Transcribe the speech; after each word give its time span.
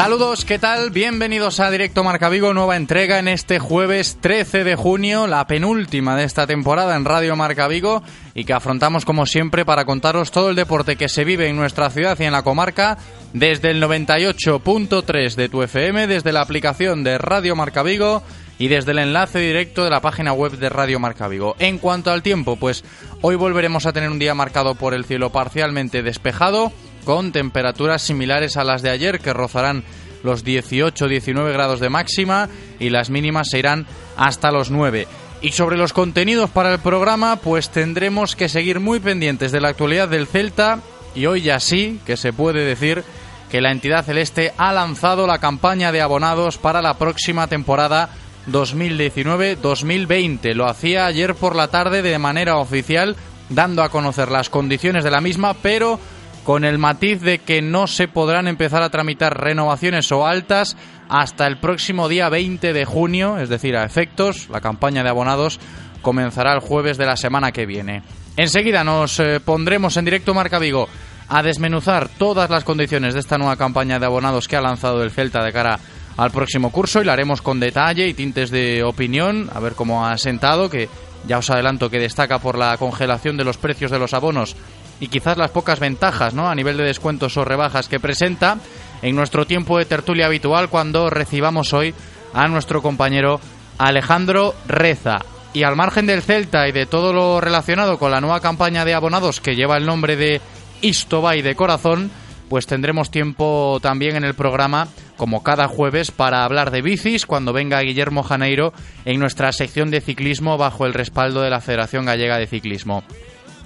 Saludos, 0.00 0.46
¿qué 0.46 0.58
tal? 0.58 0.88
Bienvenidos 0.88 1.60
a 1.60 1.70
Directo 1.70 2.02
Marca 2.02 2.30
Vigo, 2.30 2.54
nueva 2.54 2.78
entrega 2.78 3.18
en 3.18 3.28
este 3.28 3.58
jueves 3.58 4.16
13 4.18 4.64
de 4.64 4.74
junio, 4.74 5.26
la 5.26 5.46
penúltima 5.46 6.16
de 6.16 6.24
esta 6.24 6.46
temporada 6.46 6.96
en 6.96 7.04
Radio 7.04 7.36
Marca 7.36 7.68
Vigo 7.68 8.02
y 8.34 8.44
que 8.44 8.54
afrontamos 8.54 9.04
como 9.04 9.26
siempre 9.26 9.66
para 9.66 9.84
contaros 9.84 10.30
todo 10.30 10.48
el 10.48 10.56
deporte 10.56 10.96
que 10.96 11.10
se 11.10 11.24
vive 11.24 11.48
en 11.48 11.56
nuestra 11.56 11.90
ciudad 11.90 12.18
y 12.18 12.24
en 12.24 12.32
la 12.32 12.42
comarca 12.42 12.96
desde 13.34 13.72
el 13.72 13.82
98.3 13.82 15.34
de 15.34 15.48
tu 15.50 15.62
FM, 15.62 16.06
desde 16.06 16.32
la 16.32 16.40
aplicación 16.40 17.04
de 17.04 17.18
Radio 17.18 17.54
Marca 17.54 17.82
Vigo 17.82 18.22
y 18.58 18.68
desde 18.68 18.92
el 18.92 19.00
enlace 19.00 19.38
directo 19.38 19.84
de 19.84 19.90
la 19.90 20.00
página 20.00 20.32
web 20.32 20.52
de 20.52 20.70
Radio 20.70 20.98
Marca 20.98 21.28
Vigo. 21.28 21.56
En 21.58 21.76
cuanto 21.76 22.10
al 22.10 22.22
tiempo, 22.22 22.56
pues 22.56 22.84
hoy 23.20 23.36
volveremos 23.36 23.84
a 23.84 23.92
tener 23.92 24.08
un 24.08 24.18
día 24.18 24.34
marcado 24.34 24.76
por 24.76 24.94
el 24.94 25.04
cielo 25.04 25.28
parcialmente 25.30 26.02
despejado 26.02 26.72
con 27.04 27.32
temperaturas 27.32 28.02
similares 28.02 28.56
a 28.56 28.64
las 28.64 28.82
de 28.82 28.90
ayer 28.90 29.20
que 29.20 29.32
rozarán 29.32 29.84
los 30.22 30.44
18-19 30.44 31.52
grados 31.52 31.80
de 31.80 31.88
máxima 31.88 32.48
y 32.78 32.90
las 32.90 33.08
mínimas 33.10 33.48
se 33.50 33.58
irán 33.58 33.86
hasta 34.16 34.50
los 34.50 34.70
9. 34.70 35.08
Y 35.42 35.52
sobre 35.52 35.78
los 35.78 35.94
contenidos 35.94 36.50
para 36.50 36.70
el 36.72 36.80
programa, 36.80 37.36
pues 37.36 37.70
tendremos 37.70 38.36
que 38.36 38.50
seguir 38.50 38.80
muy 38.80 39.00
pendientes 39.00 39.52
de 39.52 39.60
la 39.60 39.68
actualidad 39.68 40.08
del 40.08 40.26
Celta 40.26 40.80
y 41.14 41.26
hoy 41.26 41.42
ya 41.42 41.60
sí 41.60 42.00
que 42.04 42.18
se 42.18 42.32
puede 42.32 42.64
decir 42.64 43.04
que 43.50 43.60
la 43.60 43.70
entidad 43.72 44.04
celeste 44.04 44.52
ha 44.58 44.72
lanzado 44.72 45.26
la 45.26 45.38
campaña 45.38 45.90
de 45.92 46.02
abonados 46.02 46.58
para 46.58 46.82
la 46.82 46.94
próxima 46.94 47.46
temporada 47.48 48.10
2019-2020. 48.48 50.54
Lo 50.54 50.68
hacía 50.68 51.06
ayer 51.06 51.34
por 51.34 51.56
la 51.56 51.68
tarde 51.68 52.02
de 52.02 52.18
manera 52.18 52.58
oficial, 52.58 53.16
dando 53.48 53.82
a 53.82 53.88
conocer 53.88 54.30
las 54.30 54.50
condiciones 54.50 55.04
de 55.04 55.10
la 55.10 55.20
misma, 55.20 55.54
pero 55.54 55.98
con 56.44 56.64
el 56.64 56.78
matiz 56.78 57.20
de 57.20 57.38
que 57.38 57.62
no 57.62 57.86
se 57.86 58.08
podrán 58.08 58.48
empezar 58.48 58.82
a 58.82 58.90
tramitar 58.90 59.40
renovaciones 59.40 60.10
o 60.12 60.26
altas 60.26 60.76
hasta 61.08 61.46
el 61.46 61.58
próximo 61.58 62.08
día 62.08 62.28
20 62.28 62.72
de 62.72 62.84
junio, 62.84 63.38
es 63.38 63.48
decir, 63.48 63.76
a 63.76 63.84
efectos, 63.84 64.48
la 64.48 64.60
campaña 64.60 65.02
de 65.02 65.10
abonados 65.10 65.60
comenzará 66.02 66.54
el 66.54 66.60
jueves 66.60 66.98
de 66.98 67.06
la 67.06 67.16
semana 67.16 67.52
que 67.52 67.66
viene. 67.66 68.02
Enseguida 68.36 68.84
nos 68.84 69.20
eh, 69.20 69.40
pondremos 69.40 69.96
en 69.96 70.04
directo 70.04 70.34
Marca 70.34 70.58
Vigo 70.58 70.88
a 71.28 71.42
desmenuzar 71.42 72.08
todas 72.08 72.50
las 72.50 72.64
condiciones 72.64 73.14
de 73.14 73.20
esta 73.20 73.38
nueva 73.38 73.56
campaña 73.56 73.98
de 73.98 74.06
abonados 74.06 74.48
que 74.48 74.56
ha 74.56 74.60
lanzado 74.60 75.02
el 75.02 75.10
Celta 75.10 75.44
de 75.44 75.52
cara 75.52 75.78
al 76.16 76.30
próximo 76.30 76.70
curso 76.70 77.00
y 77.00 77.04
la 77.04 77.12
haremos 77.12 77.42
con 77.42 77.60
detalle 77.60 78.08
y 78.08 78.14
tintes 78.14 78.50
de 78.50 78.82
opinión, 78.82 79.48
a 79.54 79.60
ver 79.60 79.74
cómo 79.74 80.06
ha 80.06 80.16
sentado, 80.18 80.68
que 80.68 80.88
ya 81.26 81.38
os 81.38 81.50
adelanto 81.50 81.90
que 81.90 81.98
destaca 81.98 82.38
por 82.38 82.58
la 82.58 82.76
congelación 82.78 83.36
de 83.36 83.44
los 83.44 83.58
precios 83.58 83.90
de 83.90 83.98
los 83.98 84.14
abonos 84.14 84.56
y 85.00 85.08
quizás 85.08 85.38
las 85.38 85.50
pocas 85.50 85.80
ventajas 85.80 86.34
¿no? 86.34 86.48
a 86.48 86.54
nivel 86.54 86.76
de 86.76 86.84
descuentos 86.84 87.36
o 87.36 87.44
rebajas 87.44 87.88
que 87.88 87.98
presenta 87.98 88.58
en 89.02 89.16
nuestro 89.16 89.46
tiempo 89.46 89.78
de 89.78 89.86
tertulia 89.86 90.26
habitual 90.26 90.68
cuando 90.68 91.10
recibamos 91.10 91.72
hoy 91.72 91.94
a 92.34 92.46
nuestro 92.48 92.82
compañero 92.82 93.40
Alejandro 93.78 94.54
Reza. 94.68 95.20
Y 95.52 95.64
al 95.64 95.74
margen 95.74 96.06
del 96.06 96.22
Celta 96.22 96.68
y 96.68 96.72
de 96.72 96.86
todo 96.86 97.12
lo 97.12 97.40
relacionado 97.40 97.98
con 97.98 98.12
la 98.12 98.20
nueva 98.20 98.40
campaña 98.40 98.84
de 98.84 98.94
abonados 98.94 99.40
que 99.40 99.56
lleva 99.56 99.78
el 99.78 99.86
nombre 99.86 100.16
de 100.16 100.40
Istobay 100.80 101.42
de 101.42 101.56
Corazón, 101.56 102.10
pues 102.48 102.66
tendremos 102.66 103.10
tiempo 103.10 103.78
también 103.82 104.16
en 104.16 104.24
el 104.24 104.34
programa, 104.34 104.88
como 105.16 105.42
cada 105.42 105.66
jueves, 105.66 106.12
para 106.12 106.44
hablar 106.44 106.70
de 106.70 106.82
bicis 106.82 107.26
cuando 107.26 107.52
venga 107.52 107.80
Guillermo 107.80 108.22
Janeiro 108.22 108.72
en 109.04 109.18
nuestra 109.18 109.50
sección 109.52 109.90
de 109.90 110.00
ciclismo 110.00 110.56
bajo 110.56 110.86
el 110.86 110.94
respaldo 110.94 111.42
de 111.42 111.50
la 111.50 111.60
Federación 111.60 112.04
Gallega 112.04 112.38
de 112.38 112.46
Ciclismo. 112.46 113.02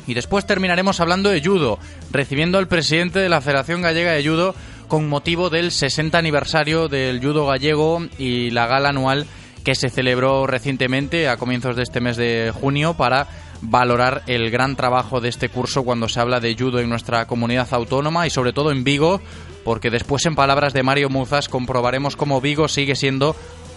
Y 0.06 0.14
después 0.14 0.46
terminaremos 0.46 1.00
hablando 1.00 1.30
de 1.30 1.42
judo, 1.42 1.78
recibiendo 2.10 2.58
al 2.58 2.68
presidente 2.68 3.18
de 3.18 3.28
la 3.28 3.40
Federación 3.40 3.82
Gallega 3.82 4.12
de 4.12 4.26
Judo 4.26 4.54
con 4.88 5.08
motivo 5.08 5.50
del 5.50 5.70
60 5.70 6.18
aniversario 6.18 6.88
del 6.88 7.20
judo 7.20 7.46
gallego 7.46 8.06
y 8.18 8.50
la 8.50 8.66
gala 8.66 8.90
anual 8.90 9.26
que 9.64 9.74
se 9.74 9.88
celebró 9.88 10.46
recientemente 10.46 11.28
a 11.28 11.38
comienzos 11.38 11.74
de 11.74 11.82
este 11.82 12.00
mes 12.00 12.18
de 12.18 12.52
junio 12.54 12.94
para 12.94 13.26
valorar 13.62 14.22
el 14.26 14.50
gran 14.50 14.76
trabajo 14.76 15.20
de 15.20 15.30
este 15.30 15.48
curso 15.48 15.84
cuando 15.84 16.08
se 16.08 16.20
habla 16.20 16.38
de 16.38 16.54
judo 16.54 16.80
en 16.80 16.90
nuestra 16.90 17.26
comunidad 17.26 17.68
autónoma 17.72 18.26
y 18.26 18.30
sobre 18.30 18.52
todo 18.52 18.70
en 18.70 18.84
Vigo, 18.84 19.22
porque 19.64 19.90
después 19.90 20.26
en 20.26 20.34
palabras 20.34 20.74
de 20.74 20.82
Mario 20.82 21.08
Muzas 21.08 21.48
comprobaremos 21.48 22.14
cómo 22.14 22.42
Vigo 22.42 22.68
sigue 22.68 22.94
siendo 22.94 23.34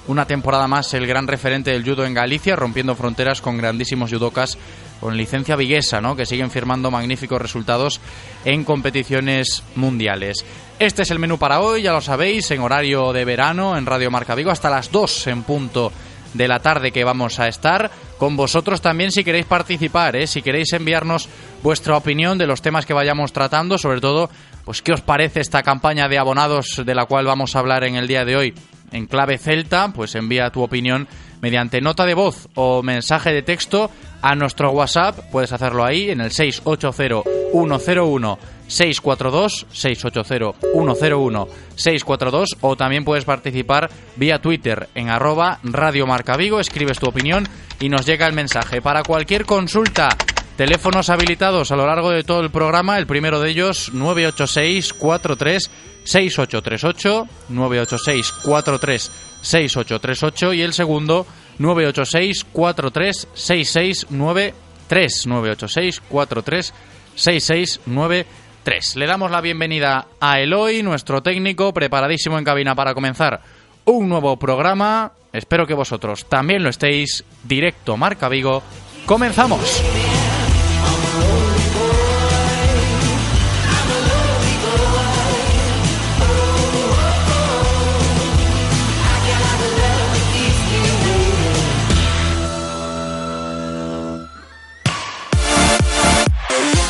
una 0.07 0.25
temporada 0.25 0.67
más 0.67 0.93
el 0.93 1.07
gran 1.07 1.27
referente 1.27 1.71
del 1.71 1.83
judo 1.83 2.05
en 2.05 2.13
Galicia, 2.13 2.55
rompiendo 2.55 2.95
fronteras 2.95 3.41
con 3.41 3.57
grandísimos 3.57 4.11
judocas 4.11 4.57
con 4.99 5.17
licencia 5.17 5.55
viguesa, 5.55 6.01
¿no? 6.01 6.15
que 6.15 6.25
siguen 6.25 6.51
firmando 6.51 6.91
magníficos 6.91 7.41
resultados 7.41 7.99
en 8.45 8.63
competiciones 8.63 9.63
mundiales. 9.75 10.45
Este 10.79 11.03
es 11.03 11.11
el 11.11 11.19
menú 11.19 11.37
para 11.37 11.61
hoy, 11.61 11.83
ya 11.83 11.93
lo 11.93 12.01
sabéis, 12.01 12.51
en 12.51 12.61
horario 12.61 13.13
de 13.13 13.25
verano 13.25 13.77
en 13.77 13.85
Radio 13.85 14.11
Marca 14.11 14.35
Vigo 14.35 14.51
hasta 14.51 14.69
las 14.69 14.91
2 14.91 15.27
en 15.27 15.43
punto 15.43 15.91
de 16.33 16.47
la 16.47 16.59
tarde 16.59 16.91
que 16.91 17.03
vamos 17.03 17.39
a 17.39 17.47
estar 17.47 17.89
con 18.17 18.35
vosotros 18.35 18.81
también 18.81 19.11
si 19.11 19.23
queréis 19.23 19.45
participar, 19.45 20.15
¿eh? 20.15 20.27
si 20.27 20.41
queréis 20.41 20.73
enviarnos 20.73 21.29
vuestra 21.63 21.97
opinión 21.97 22.37
de 22.37 22.47
los 22.47 22.61
temas 22.61 22.85
que 22.85 22.93
vayamos 22.93 23.31
tratando, 23.33 23.77
sobre 23.77 24.01
todo, 24.01 24.29
pues 24.65 24.81
qué 24.81 24.93
os 24.93 25.01
parece 25.01 25.39
esta 25.39 25.63
campaña 25.63 26.07
de 26.07 26.17
abonados 26.17 26.81
de 26.85 26.95
la 26.95 27.05
cual 27.05 27.25
vamos 27.25 27.55
a 27.55 27.59
hablar 27.59 27.83
en 27.83 27.95
el 27.95 28.07
día 28.07 28.25
de 28.25 28.35
hoy 28.35 28.53
en 28.91 29.05
clave 29.05 29.37
celta, 29.37 29.91
pues 29.93 30.15
envía 30.15 30.49
tu 30.49 30.61
opinión 30.61 31.07
mediante 31.41 31.81
nota 31.81 32.05
de 32.05 32.13
voz 32.13 32.47
o 32.55 32.81
mensaje 32.81 33.31
de 33.31 33.43
texto 33.43 33.91
a 34.21 34.35
nuestro 34.35 34.71
WhatsApp. 34.71 35.19
Puedes 35.31 35.51
hacerlo 35.51 35.85
ahí 35.85 36.09
en 36.09 36.21
el 36.21 36.31
680-101. 36.31 38.37
642 38.67 39.65
680 39.71 40.59
101 40.73 41.47
642 41.75 42.57
o 42.61 42.75
también 42.75 43.05
puedes 43.05 43.25
participar 43.25 43.89
vía 44.15 44.39
Twitter 44.39 44.89
en 44.93 45.09
arroba 45.09 45.59
Radio 45.63 46.05
Marca 46.05 46.35
Vigo, 46.35 46.59
escribes 46.59 46.99
tu 46.99 47.07
opinión 47.07 47.47
y 47.79 47.89
nos 47.89 48.05
llega 48.05 48.27
el 48.27 48.33
mensaje. 48.33 48.81
Para 48.81 49.03
cualquier 49.03 49.45
consulta, 49.45 50.09
teléfonos 50.57 51.09
habilitados 51.09 51.71
a 51.71 51.75
lo 51.75 51.87
largo 51.87 52.11
de 52.11 52.23
todo 52.23 52.41
el 52.41 52.51
programa, 52.51 52.97
el 52.97 53.07
primero 53.07 53.39
de 53.39 53.51
ellos 53.51 53.93
986 53.93 54.93
43 54.93 55.71
6838 56.03 57.27
986 57.49 58.31
43 58.43 59.11
6838 59.41 60.53
y 60.53 60.61
el 60.61 60.73
segundo 60.73 61.25
986 61.59 62.45
43 62.51 63.27
6693 63.33 65.27
986 65.27 66.01
43 66.09 66.73
6693 67.15 68.95
Le 68.95 69.07
damos 69.07 69.31
la 69.31 69.41
bienvenida 69.41 70.07
a 70.19 70.39
Eloy, 70.39 70.83
nuestro 70.83 71.23
técnico, 71.23 71.73
preparadísimo 71.73 72.37
en 72.37 72.43
cabina 72.43 72.75
para 72.75 72.93
comenzar 72.93 73.41
un 73.85 74.09
nuevo 74.09 74.37
programa. 74.37 75.13
Espero 75.31 75.65
que 75.65 75.73
vosotros 75.73 76.25
también 76.25 76.63
lo 76.63 76.69
estéis. 76.69 77.23
Directo 77.43 77.95
Marca 77.95 78.27
Vigo. 78.27 78.61
Comenzamos. 79.05 79.81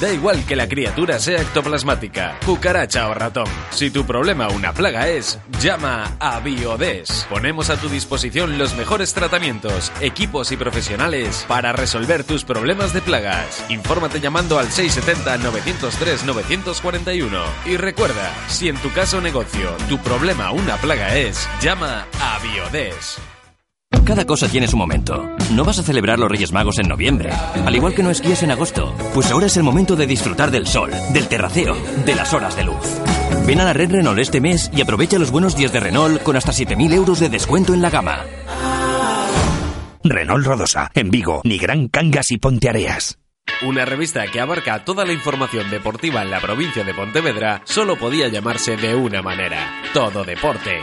Da 0.00 0.10
igual 0.10 0.44
que 0.46 0.56
la 0.56 0.66
criatura 0.66 1.18
sea 1.18 1.42
ectoplasmática, 1.42 2.38
cucaracha 2.46 3.06
o 3.08 3.14
ratón. 3.14 3.44
Si 3.68 3.90
tu 3.90 4.06
problema 4.06 4.48
una 4.48 4.72
plaga 4.72 5.08
es, 5.08 5.38
llama 5.60 6.16
a 6.18 6.40
Biodes. 6.40 7.26
Ponemos 7.28 7.68
a 7.68 7.76
tu 7.76 7.90
disposición 7.90 8.56
los 8.56 8.74
mejores 8.76 9.12
tratamientos, 9.12 9.92
equipos 10.00 10.52
y 10.52 10.56
profesionales 10.56 11.44
para 11.46 11.72
resolver 11.72 12.24
tus 12.24 12.44
problemas 12.44 12.94
de 12.94 13.02
plagas. 13.02 13.62
Infórmate 13.68 14.20
llamando 14.20 14.58
al 14.58 14.68
670-903-941. 14.68 17.42
Y 17.66 17.76
recuerda, 17.76 18.32
si 18.48 18.70
en 18.70 18.78
tu 18.78 18.90
caso 18.92 19.18
o 19.18 19.20
negocio 19.20 19.76
tu 19.90 19.98
problema 19.98 20.50
una 20.50 20.78
plaga 20.78 21.18
es, 21.18 21.46
llama 21.60 22.06
a 22.22 22.38
Biodes. 22.38 23.18
Cada 24.04 24.24
cosa 24.24 24.48
tiene 24.48 24.66
su 24.66 24.76
momento. 24.76 25.28
No 25.52 25.64
vas 25.64 25.78
a 25.78 25.82
celebrar 25.82 26.18
los 26.18 26.30
Reyes 26.30 26.52
Magos 26.52 26.78
en 26.78 26.88
noviembre, 26.88 27.30
al 27.30 27.74
igual 27.74 27.94
que 27.94 28.02
no 28.02 28.10
esquías 28.10 28.42
en 28.42 28.50
agosto. 28.50 28.94
Pues 29.14 29.30
ahora 29.30 29.46
es 29.46 29.56
el 29.56 29.62
momento 29.62 29.96
de 29.96 30.06
disfrutar 30.06 30.50
del 30.50 30.66
sol, 30.66 30.90
del 31.12 31.28
terraceo, 31.28 31.76
de 32.04 32.14
las 32.14 32.32
horas 32.32 32.56
de 32.56 32.64
luz. 32.64 33.00
Ven 33.46 33.60
a 33.60 33.64
la 33.64 33.72
red 33.72 33.90
Renault 33.90 34.18
este 34.18 34.40
mes 34.40 34.70
y 34.74 34.80
aprovecha 34.80 35.18
los 35.18 35.30
buenos 35.30 35.56
días 35.56 35.72
de 35.72 35.80
Renault 35.80 36.22
con 36.22 36.36
hasta 36.36 36.52
7.000 36.52 36.92
euros 36.94 37.20
de 37.20 37.28
descuento 37.28 37.74
en 37.74 37.82
la 37.82 37.90
gama. 37.90 38.20
Renault 40.02 40.46
Rodosa, 40.46 40.90
en 40.94 41.10
Vigo, 41.10 41.42
ni 41.44 41.58
Gran 41.58 41.88
Cangas 41.88 42.30
y 42.30 42.38
Ponteareas. 42.38 43.18
Una 43.62 43.84
revista 43.84 44.26
que 44.26 44.40
abarca 44.40 44.84
toda 44.84 45.04
la 45.04 45.12
información 45.12 45.70
deportiva 45.70 46.22
en 46.22 46.30
la 46.30 46.40
provincia 46.40 46.82
de 46.84 46.94
Pontevedra 46.94 47.60
solo 47.64 47.96
podía 47.96 48.28
llamarse 48.28 48.76
de 48.76 48.94
una 48.94 49.20
manera, 49.20 49.82
Todo 49.92 50.24
Deporte. 50.24 50.80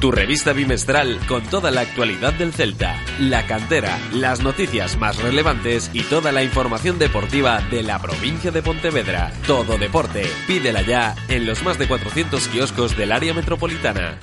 Tu 0.00 0.10
revista 0.10 0.54
bimestral 0.54 1.20
con 1.28 1.42
toda 1.42 1.70
la 1.70 1.82
actualidad 1.82 2.32
del 2.32 2.54
Celta, 2.54 2.96
la 3.18 3.46
cantera, 3.46 3.98
las 4.14 4.40
noticias 4.40 4.96
más 4.96 5.22
relevantes 5.22 5.90
y 5.92 6.04
toda 6.04 6.32
la 6.32 6.42
información 6.42 6.98
deportiva 6.98 7.60
de 7.70 7.82
la 7.82 7.98
provincia 7.98 8.50
de 8.50 8.62
Pontevedra. 8.62 9.30
Todo 9.46 9.76
deporte. 9.76 10.22
Pídela 10.46 10.80
ya 10.80 11.14
en 11.28 11.44
los 11.44 11.62
más 11.62 11.78
de 11.78 11.86
400 11.86 12.48
kioscos 12.48 12.96
del 12.96 13.12
área 13.12 13.34
metropolitana. 13.34 14.18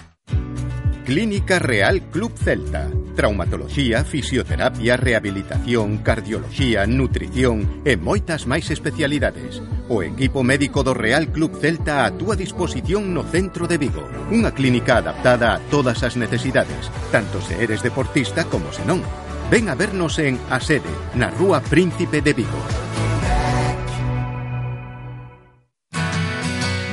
Clínica 1.06 1.60
Real 1.60 2.02
Club 2.10 2.36
Celta. 2.36 2.90
traumatoloxía, 3.18 4.06
fisioterapia, 4.06 4.96
rehabilitación, 4.96 6.06
cardioloxía, 6.06 6.86
nutrición 6.86 7.82
e 7.82 7.98
moitas 7.98 8.46
máis 8.46 8.70
especialidades. 8.70 9.60
O 9.90 10.06
equipo 10.06 10.46
médico 10.46 10.86
do 10.86 10.94
Real 10.94 11.34
Club 11.34 11.58
Celta 11.58 12.06
a 12.06 12.14
túa 12.14 12.38
disposición 12.38 13.18
no 13.18 13.26
centro 13.26 13.66
de 13.66 13.82
Vigo, 13.82 14.06
unha 14.30 14.54
clínica 14.54 15.02
adaptada 15.02 15.58
a 15.58 15.62
todas 15.74 16.06
as 16.06 16.14
necesidades, 16.14 16.94
tanto 17.10 17.42
se 17.42 17.58
eres 17.58 17.82
deportista 17.82 18.46
como 18.46 18.70
se 18.70 18.86
non. 18.86 19.02
Ven 19.50 19.68
a 19.68 19.76
vernos 19.76 20.22
en 20.22 20.38
A 20.54 20.62
Sede, 20.62 20.94
na 21.18 21.34
Rúa 21.34 21.66
Príncipe 21.66 22.22
de 22.22 22.38
Vigo. 22.38 22.62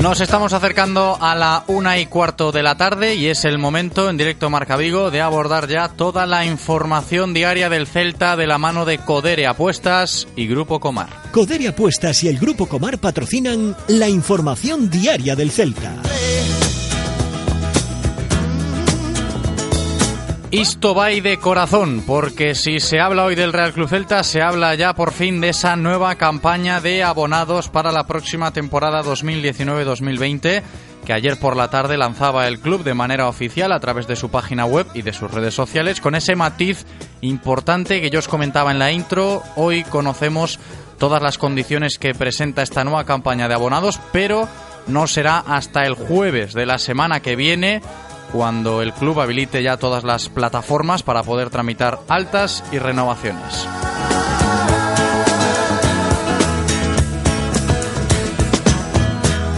Nos 0.00 0.22
estamos 0.22 0.54
acercando 0.54 1.18
a 1.20 1.34
la 1.34 1.64
una 1.66 1.98
y 1.98 2.06
cuarto 2.06 2.52
de 2.52 2.62
la 2.62 2.74
tarde 2.74 3.16
y 3.16 3.26
es 3.26 3.44
el 3.44 3.58
momento 3.58 4.08
en 4.08 4.16
directo 4.16 4.48
Marca 4.48 4.78
Vigo 4.78 5.10
de 5.10 5.20
abordar 5.20 5.68
ya 5.68 5.90
toda 5.90 6.24
la 6.24 6.46
información 6.46 7.34
diaria 7.34 7.68
del 7.68 7.86
Celta 7.86 8.34
de 8.34 8.46
la 8.46 8.56
mano 8.56 8.86
de 8.86 8.96
Codere 8.96 9.46
Apuestas 9.46 10.26
y 10.36 10.46
Grupo 10.46 10.80
Comar. 10.80 11.10
Codere 11.32 11.68
Apuestas 11.68 12.24
y 12.24 12.28
el 12.28 12.38
Grupo 12.38 12.64
Comar 12.64 12.96
patrocinan 12.96 13.76
la 13.88 14.08
información 14.08 14.88
diaria 14.88 15.36
del 15.36 15.50
Celta. 15.50 15.92
Isto 20.52 20.96
va 20.96 21.10
de 21.10 21.38
corazón, 21.38 22.02
porque 22.04 22.56
si 22.56 22.80
se 22.80 22.98
habla 22.98 23.24
hoy 23.24 23.36
del 23.36 23.52
Real 23.52 23.72
Club 23.72 23.88
Celta, 23.88 24.24
se 24.24 24.42
habla 24.42 24.74
ya 24.74 24.94
por 24.94 25.12
fin 25.12 25.40
de 25.40 25.50
esa 25.50 25.76
nueva 25.76 26.16
campaña 26.16 26.80
de 26.80 27.04
abonados 27.04 27.68
para 27.68 27.92
la 27.92 28.08
próxima 28.08 28.52
temporada 28.52 29.04
2019-2020 29.04 30.62
que 31.04 31.12
ayer 31.12 31.38
por 31.38 31.56
la 31.56 31.70
tarde 31.70 31.96
lanzaba 31.96 32.48
el 32.48 32.58
club 32.58 32.82
de 32.82 32.94
manera 32.94 33.28
oficial 33.28 33.70
a 33.70 33.78
través 33.78 34.08
de 34.08 34.16
su 34.16 34.28
página 34.30 34.66
web 34.66 34.86
y 34.92 35.02
de 35.02 35.12
sus 35.12 35.30
redes 35.30 35.54
sociales 35.54 36.00
con 36.00 36.16
ese 36.16 36.34
matiz 36.34 36.84
importante 37.20 38.00
que 38.00 38.10
yo 38.10 38.18
os 38.18 38.28
comentaba 38.28 38.72
en 38.72 38.80
la 38.80 38.90
intro. 38.90 39.44
Hoy 39.54 39.84
conocemos 39.84 40.58
todas 40.98 41.22
las 41.22 41.38
condiciones 41.38 41.96
que 41.96 42.12
presenta 42.12 42.62
esta 42.62 42.82
nueva 42.82 43.04
campaña 43.04 43.46
de 43.46 43.54
abonados, 43.54 44.00
pero 44.12 44.48
no 44.88 45.06
será 45.06 45.38
hasta 45.38 45.86
el 45.86 45.94
jueves 45.94 46.54
de 46.54 46.66
la 46.66 46.78
semana 46.78 47.20
que 47.20 47.36
viene 47.36 47.80
cuando 48.32 48.82
el 48.82 48.92
club 48.92 49.20
habilite 49.20 49.62
ya 49.62 49.76
todas 49.76 50.04
las 50.04 50.28
plataformas 50.28 51.02
para 51.02 51.22
poder 51.22 51.50
tramitar 51.50 52.00
altas 52.08 52.64
y 52.72 52.78
renovaciones. 52.78 53.66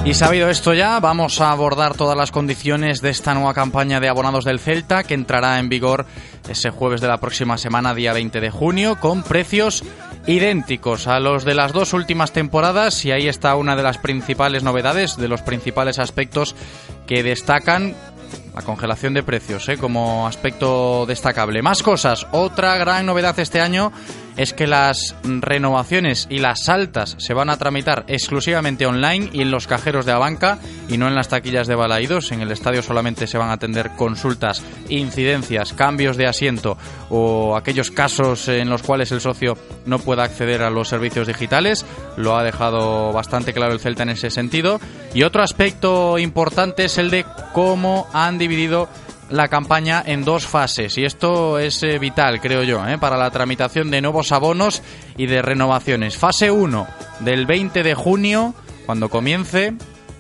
Y 0.04 0.14
sabido 0.14 0.50
esto 0.50 0.74
ya, 0.74 0.98
vamos 0.98 1.40
a 1.40 1.52
abordar 1.52 1.94
todas 1.94 2.16
las 2.16 2.32
condiciones 2.32 3.00
de 3.02 3.10
esta 3.10 3.34
nueva 3.34 3.54
campaña 3.54 4.00
de 4.00 4.08
abonados 4.08 4.44
del 4.44 4.58
Celta 4.58 5.04
que 5.04 5.14
entrará 5.14 5.60
en 5.60 5.68
vigor 5.68 6.06
ese 6.48 6.70
jueves 6.70 7.00
de 7.00 7.06
la 7.06 7.20
próxima 7.20 7.56
semana, 7.56 7.94
día 7.94 8.12
20 8.12 8.40
de 8.40 8.50
junio, 8.50 8.98
con 8.98 9.22
precios 9.22 9.84
idénticos 10.26 11.06
a 11.06 11.20
los 11.20 11.44
de 11.44 11.54
las 11.54 11.72
dos 11.72 11.92
últimas 11.92 12.32
temporadas 12.32 13.04
y 13.04 13.12
ahí 13.12 13.28
está 13.28 13.54
una 13.54 13.76
de 13.76 13.84
las 13.84 13.98
principales 13.98 14.64
novedades, 14.64 15.16
de 15.16 15.28
los 15.28 15.42
principales 15.42 16.00
aspectos 16.00 16.56
que 17.06 17.22
destacan 17.22 17.94
la 18.54 18.62
congelación 18.62 19.14
de 19.14 19.22
precios 19.22 19.68
¿eh? 19.68 19.78
como 19.78 20.26
aspecto 20.26 21.06
destacable. 21.06 21.62
Más 21.62 21.82
cosas. 21.82 22.26
Otra 22.32 22.76
gran 22.76 23.06
novedad 23.06 23.38
este 23.38 23.60
año 23.60 23.92
es 24.36 24.52
que 24.52 24.66
las 24.66 25.14
renovaciones 25.24 26.26
y 26.30 26.38
las 26.38 26.68
altas 26.68 27.16
se 27.18 27.34
van 27.34 27.50
a 27.50 27.56
tramitar 27.56 28.04
exclusivamente 28.08 28.86
online 28.86 29.30
y 29.32 29.42
en 29.42 29.50
los 29.50 29.66
cajeros 29.66 30.06
de 30.06 30.12
la 30.12 30.18
banca 30.18 30.58
y 30.88 30.98
no 30.98 31.08
en 31.08 31.14
las 31.14 31.28
taquillas 31.28 31.66
de 31.66 31.74
balaídos. 31.74 32.32
En 32.32 32.40
el 32.40 32.50
estadio 32.50 32.82
solamente 32.82 33.26
se 33.26 33.38
van 33.38 33.50
a 33.50 33.54
atender 33.54 33.90
consultas, 33.96 34.62
incidencias, 34.88 35.72
cambios 35.72 36.16
de 36.16 36.26
asiento 36.26 36.76
o 37.10 37.56
aquellos 37.56 37.90
casos 37.90 38.48
en 38.48 38.68
los 38.68 38.82
cuales 38.82 39.12
el 39.12 39.20
socio 39.20 39.56
no 39.86 39.98
pueda 39.98 40.24
acceder 40.24 40.62
a 40.62 40.70
los 40.70 40.88
servicios 40.88 41.26
digitales. 41.26 41.84
Lo 42.16 42.36
ha 42.36 42.44
dejado 42.44 43.12
bastante 43.12 43.52
claro 43.52 43.72
el 43.72 43.80
Celta 43.80 44.02
en 44.02 44.10
ese 44.10 44.30
sentido. 44.30 44.80
Y 45.14 45.24
otro 45.24 45.42
aspecto 45.42 46.18
importante 46.18 46.84
es 46.84 46.98
el 46.98 47.10
de 47.10 47.26
cómo 47.52 48.06
han 48.12 48.38
dividido 48.38 48.88
la 49.32 49.48
campaña 49.48 50.02
en 50.04 50.24
dos 50.24 50.46
fases 50.46 50.98
y 50.98 51.04
esto 51.04 51.58
es 51.58 51.82
eh, 51.82 51.98
vital, 51.98 52.40
creo 52.40 52.62
yo, 52.62 52.86
eh, 52.86 52.98
para 52.98 53.16
la 53.16 53.30
tramitación 53.30 53.90
de 53.90 54.02
nuevos 54.02 54.30
abonos 54.30 54.82
y 55.16 55.26
de 55.26 55.40
renovaciones. 55.40 56.16
Fase 56.16 56.50
1 56.50 56.86
del 57.20 57.46
20 57.46 57.82
de 57.82 57.94
junio, 57.94 58.54
cuando 58.84 59.08
comience, 59.08 59.74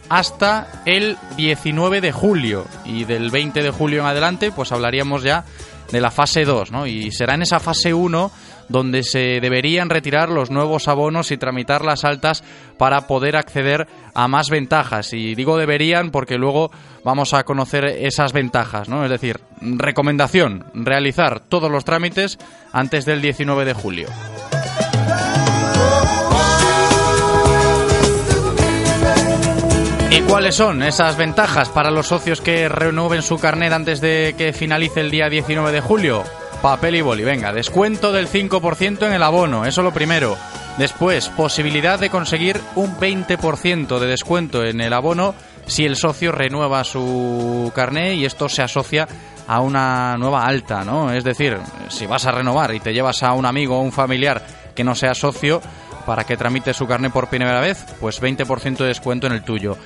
hasta 0.08 0.82
el 0.86 1.18
19 1.36 2.00
de 2.00 2.10
julio 2.10 2.66
y 2.86 3.04
del 3.04 3.30
20 3.30 3.62
de 3.62 3.70
julio 3.70 4.00
en 4.00 4.06
adelante, 4.06 4.50
pues 4.50 4.72
hablaríamos 4.72 5.22
ya 5.22 5.44
de 5.90 6.00
la 6.00 6.10
fase 6.10 6.44
2, 6.46 6.72
¿no? 6.72 6.86
Y 6.86 7.12
será 7.12 7.34
en 7.34 7.42
esa 7.42 7.60
fase 7.60 7.92
1 7.92 8.32
donde 8.68 9.02
se 9.02 9.40
deberían 9.40 9.90
retirar 9.90 10.28
los 10.28 10.50
nuevos 10.50 10.88
abonos 10.88 11.30
y 11.30 11.36
tramitar 11.36 11.84
las 11.84 12.04
altas 12.04 12.44
para 12.78 13.06
poder 13.06 13.36
acceder 13.36 13.86
a 14.14 14.28
más 14.28 14.50
ventajas. 14.50 15.12
Y 15.12 15.34
digo 15.34 15.56
deberían 15.56 16.10
porque 16.10 16.38
luego 16.38 16.70
vamos 17.04 17.34
a 17.34 17.44
conocer 17.44 17.84
esas 17.84 18.32
ventajas, 18.32 18.88
¿no? 18.88 19.04
Es 19.04 19.10
decir, 19.10 19.40
recomendación, 19.60 20.64
realizar 20.74 21.40
todos 21.40 21.70
los 21.70 21.84
trámites 21.84 22.38
antes 22.72 23.04
del 23.04 23.22
19 23.22 23.64
de 23.64 23.74
julio. 23.74 24.08
¿Y 30.10 30.20
cuáles 30.22 30.56
son 30.56 30.82
esas 30.82 31.16
ventajas 31.16 31.70
para 31.70 31.90
los 31.90 32.08
socios 32.08 32.42
que 32.42 32.68
renueven 32.68 33.22
su 33.22 33.38
carnet 33.38 33.72
antes 33.72 34.02
de 34.02 34.34
que 34.36 34.52
finalice 34.52 35.00
el 35.00 35.10
día 35.10 35.30
19 35.30 35.72
de 35.72 35.80
julio? 35.80 36.22
Papel 36.62 36.94
y 36.94 37.00
boli, 37.00 37.24
venga, 37.24 37.52
descuento 37.52 38.12
del 38.12 38.28
5% 38.28 39.04
en 39.04 39.12
el 39.12 39.22
abono, 39.24 39.66
eso 39.66 39.82
lo 39.82 39.92
primero. 39.92 40.38
Después, 40.78 41.28
posibilidad 41.28 41.98
de 41.98 42.08
conseguir 42.08 42.60
un 42.76 42.96
20% 42.96 43.98
de 43.98 44.06
descuento 44.06 44.64
en 44.64 44.80
el 44.80 44.92
abono 44.92 45.34
si 45.66 45.84
el 45.84 45.96
socio 45.96 46.30
renueva 46.30 46.84
su 46.84 47.72
carnet 47.74 48.14
y 48.14 48.24
esto 48.24 48.48
se 48.48 48.62
asocia 48.62 49.08
a 49.48 49.60
una 49.60 50.16
nueva 50.18 50.46
alta, 50.46 50.84
¿no? 50.84 51.12
Es 51.12 51.24
decir, 51.24 51.58
si 51.88 52.06
vas 52.06 52.26
a 52.26 52.30
renovar 52.30 52.72
y 52.72 52.80
te 52.80 52.94
llevas 52.94 53.24
a 53.24 53.32
un 53.32 53.44
amigo 53.44 53.78
o 53.78 53.82
un 53.82 53.90
familiar 53.90 54.40
que 54.72 54.84
no 54.84 54.94
sea 54.94 55.14
socio, 55.14 55.60
para 56.06 56.24
que 56.24 56.36
tramite 56.36 56.74
su 56.74 56.86
carnet 56.86 57.12
por 57.12 57.28
primera 57.28 57.60
vez, 57.60 57.84
pues 58.00 58.20
20% 58.20 58.76
de 58.78 58.86
descuento 58.86 59.26
en 59.26 59.32
el 59.32 59.42
tuyo. 59.42 59.76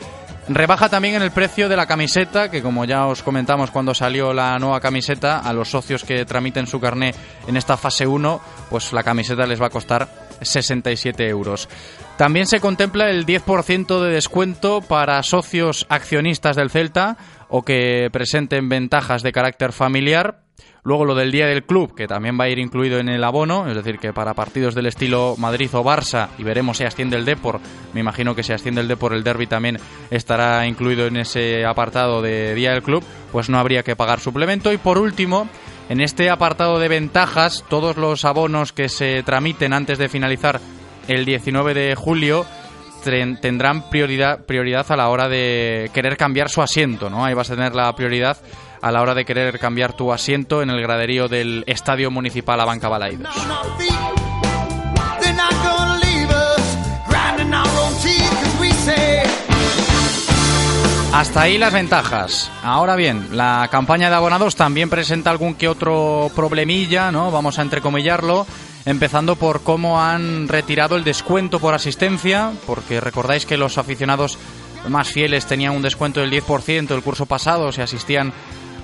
Rebaja 0.48 0.88
también 0.88 1.16
en 1.16 1.22
el 1.22 1.32
precio 1.32 1.68
de 1.68 1.74
la 1.74 1.86
camiseta, 1.86 2.48
que 2.50 2.62
como 2.62 2.84
ya 2.84 3.06
os 3.06 3.24
comentamos 3.24 3.72
cuando 3.72 3.94
salió 3.94 4.32
la 4.32 4.56
nueva 4.58 4.80
camiseta, 4.80 5.40
a 5.40 5.52
los 5.52 5.70
socios 5.70 6.04
que 6.04 6.24
tramiten 6.24 6.68
su 6.68 6.78
carnet 6.78 7.16
en 7.48 7.56
esta 7.56 7.76
fase 7.76 8.06
1, 8.06 8.40
pues 8.70 8.92
la 8.92 9.02
camiseta 9.02 9.44
les 9.44 9.60
va 9.60 9.66
a 9.66 9.70
costar 9.70 10.08
67 10.40 11.28
euros. 11.28 11.68
También 12.16 12.46
se 12.46 12.60
contempla 12.60 13.10
el 13.10 13.26
10% 13.26 14.00
de 14.00 14.12
descuento 14.12 14.82
para 14.82 15.20
socios 15.24 15.84
accionistas 15.88 16.54
del 16.54 16.70
Celta 16.70 17.16
o 17.48 17.62
que 17.62 18.08
presenten 18.12 18.68
ventajas 18.68 19.22
de 19.22 19.32
carácter 19.32 19.72
familiar 19.72 20.46
Luego 20.86 21.04
lo 21.04 21.16
del 21.16 21.32
día 21.32 21.48
del 21.48 21.64
club, 21.64 21.96
que 21.96 22.06
también 22.06 22.38
va 22.38 22.44
a 22.44 22.48
ir 22.48 22.60
incluido 22.60 23.00
en 23.00 23.08
el 23.08 23.24
abono, 23.24 23.68
es 23.68 23.74
decir, 23.74 23.98
que 23.98 24.12
para 24.12 24.34
partidos 24.34 24.72
del 24.76 24.86
estilo 24.86 25.34
Madrid 25.36 25.68
o 25.72 25.82
Barça, 25.82 26.28
y 26.38 26.44
veremos 26.44 26.76
si 26.76 26.84
asciende 26.84 27.16
el 27.16 27.24
Depor, 27.24 27.58
me 27.92 27.98
imagino 27.98 28.36
que 28.36 28.44
si 28.44 28.52
asciende 28.52 28.82
el 28.82 28.86
Depor, 28.86 29.12
el 29.12 29.24
derby 29.24 29.48
también 29.48 29.80
estará 30.12 30.64
incluido 30.64 31.08
en 31.08 31.16
ese 31.16 31.66
apartado 31.66 32.22
de 32.22 32.54
día 32.54 32.70
del 32.70 32.84
club, 32.84 33.02
pues 33.32 33.50
no 33.50 33.58
habría 33.58 33.82
que 33.82 33.96
pagar 33.96 34.20
suplemento. 34.20 34.72
Y 34.72 34.78
por 34.78 34.98
último, 34.98 35.48
en 35.88 36.00
este 36.00 36.30
apartado 36.30 36.78
de 36.78 36.86
ventajas, 36.86 37.64
todos 37.68 37.96
los 37.96 38.24
abonos 38.24 38.72
que 38.72 38.88
se 38.88 39.24
tramiten 39.24 39.72
antes 39.72 39.98
de 39.98 40.08
finalizar 40.08 40.60
el 41.08 41.24
19 41.24 41.74
de 41.74 41.96
julio 41.96 42.46
tendrán 43.40 43.88
prioridad, 43.88 44.44
prioridad 44.44 44.90
a 44.90 44.96
la 44.96 45.08
hora 45.08 45.28
de 45.28 45.90
querer 45.94 46.16
cambiar 46.16 46.50
su 46.50 46.62
asiento, 46.62 47.10
¿no? 47.10 47.24
Ahí 47.24 47.34
vas 47.34 47.50
a 47.50 47.54
tener 47.54 47.74
la 47.74 47.94
prioridad 47.94 48.36
a 48.82 48.92
la 48.92 49.02
hora 49.02 49.14
de 49.14 49.24
querer 49.24 49.58
cambiar 49.58 49.94
tu 49.94 50.12
asiento 50.12 50.62
en 50.62 50.70
el 50.70 50.80
graderío 50.80 51.28
del 51.28 51.64
Estadio 51.66 52.10
Municipal 52.10 52.60
Abanca 52.60 52.88
Balaidos. 52.88 53.34
Hasta 61.16 61.40
ahí 61.40 61.56
las 61.56 61.72
ventajas. 61.72 62.50
Ahora 62.62 62.94
bien, 62.94 63.28
la 63.32 63.68
campaña 63.70 64.10
de 64.10 64.16
abonados 64.16 64.54
también 64.54 64.90
presenta 64.90 65.30
algún 65.30 65.54
que 65.54 65.66
otro 65.66 66.30
problemilla, 66.36 67.10
¿no? 67.10 67.30
Vamos 67.30 67.58
a 67.58 67.62
entrecomillarlo, 67.62 68.46
empezando 68.86 69.36
por 69.36 69.62
cómo 69.62 70.00
han 70.00 70.48
retirado 70.48 70.96
el 70.96 71.04
descuento 71.04 71.58
por 71.58 71.74
asistencia, 71.74 72.52
porque 72.66 73.00
recordáis 73.00 73.44
que 73.44 73.56
los 73.56 73.78
aficionados 73.78 74.38
más 74.88 75.08
fieles 75.08 75.46
tenían 75.46 75.74
un 75.74 75.82
descuento 75.82 76.20
del 76.20 76.30
10% 76.30 76.94
el 76.94 77.02
curso 77.02 77.26
pasado, 77.26 77.72
si 77.72 77.82
asistían 77.82 78.32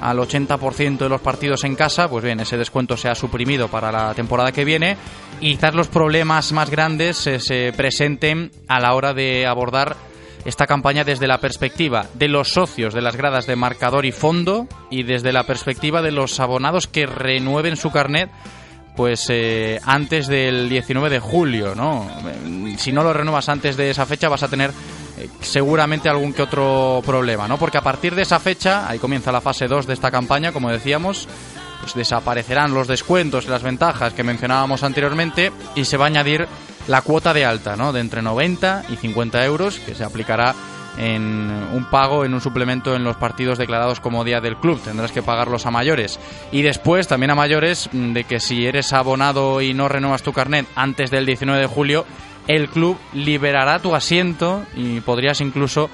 al 0.01 0.19
80% 0.19 0.99
de 0.99 1.09
los 1.09 1.21
partidos 1.21 1.63
en 1.63 1.77
casa, 1.77 2.11
pues 2.11 2.25
bien, 2.25 2.41
ese 2.41 2.57
descuento 2.57 2.97
se 2.97 3.09
ha 3.09 3.15
suprimido 3.15 3.69
para 3.69 3.93
la 3.93 4.13
temporada 4.15 4.51
que 4.51 4.65
viene. 4.65 4.97
Y 5.41 5.53
quizás 5.53 5.75
los 5.75 5.87
problemas 5.87 6.51
más 6.51 6.69
grandes 6.69 7.17
se 7.17 7.73
presenten 7.77 8.51
a 8.67 8.81
la 8.81 8.95
hora 8.95 9.15
de 9.15 9.47
abordar 9.47 9.97
esta 10.45 10.67
campaña 10.67 11.05
desde 11.05 11.29
la 11.29 11.39
perspectiva 11.39 12.07
de 12.15 12.27
los 12.27 12.49
socios 12.49 12.95
de 12.95 13.01
las 13.01 13.15
gradas 13.15 13.47
de 13.47 13.55
marcador 13.55 14.05
y 14.05 14.11
fondo 14.11 14.67
y 14.91 15.05
desde 15.05 15.33
la 15.33 15.45
perspectiva 15.45 16.03
de 16.03 16.11
los 16.11 16.41
abonados 16.41 16.89
que 16.89 17.07
renueven 17.07 17.77
su 17.77 17.93
carnet 17.93 18.29
pues 18.95 19.27
eh, 19.31 19.81
antes 19.85 20.27
del 20.27 20.69
19 20.69 21.09
de 21.11 21.19
julio, 21.19 21.75
¿no? 21.75 22.09
Si 22.77 22.93
no 22.93 23.03
lo 23.03 23.13
renuevas 23.13 23.49
antes 23.49 23.77
de 23.77 23.91
esa 23.91 24.07
fecha 24.07 24.29
vas 24.29 24.43
a 24.43 24.49
tener 24.49 24.71
eh, 25.19 25.29
seguramente 25.41 26.09
algún 26.09 26.33
que 26.33 26.43
otro 26.43 27.03
problema, 27.05 27.49
¿no? 27.49 27.59
Porque 27.59 27.79
a 27.79 27.83
partir 27.83 28.15
de 28.15 28.23
esa 28.23 28.39
fecha, 28.39 28.89
ahí 28.89 28.99
comienza 28.99 29.33
la 29.33 29.41
fase 29.41 29.67
2 29.67 29.87
de 29.87 29.95
esta 29.95 30.11
campaña, 30.11 30.53
como 30.53 30.71
decíamos, 30.71 31.29
pues 31.81 31.95
desaparecerán 31.95 32.75
los 32.75 32.87
descuentos 32.87 33.47
y 33.47 33.49
las 33.49 33.63
ventajas 33.63 34.13
que 34.13 34.23
mencionábamos 34.23 34.83
anteriormente 34.83 35.53
y 35.75 35.85
se 35.85 35.97
va 35.97 36.05
a 36.05 36.09
añadir 36.09 36.47
la 36.87 37.03
cuota 37.03 37.33
de 37.33 37.45
alta, 37.45 37.77
¿no? 37.77 37.93
De 37.93 38.01
entre 38.01 38.23
90 38.23 38.85
y 38.91 38.97
50 38.97 39.45
euros 39.45 39.79
que 39.79 39.95
se 39.95 40.05
aplicará 40.05 40.55
en 40.99 41.51
un 41.73 41.85
pago, 41.91 42.25
en 42.25 42.35
un 42.35 42.41
suplemento 42.41 42.95
en 42.95 43.05
los 43.05 43.17
partidos 43.17 43.59
declarados 43.59 44.01
como 44.01 44.25
día 44.25 44.41
del 44.41 44.57
club. 44.57 44.81
Tendrás 44.83 45.13
que 45.13 45.23
pagarlos 45.23 45.67
a 45.67 45.71
mayores. 45.71 46.19
Y 46.51 46.63
después, 46.63 47.09
también 47.09 47.31
a 47.31 47.35
mayores, 47.35 47.89
mm, 47.93 48.13
de 48.13 48.25
que 48.25 48.41
si 48.41 48.67
eres 48.67 48.93
abonado 48.93 49.61
y 49.61 49.75
no 49.75 49.89
renuevas 49.89 50.23
tu 50.23 50.33
carnet 50.33 50.67
antes 50.75 51.11
del 51.11 51.27
19 51.27 51.61
de 51.61 51.67
julio, 51.67 52.05
el 52.49 52.69
club 52.69 52.99
liberará 53.13 53.79
tu 53.79 53.95
asiento 53.95 54.65
y 54.75 55.01
podrías 55.01 55.41
incluso 55.41 55.89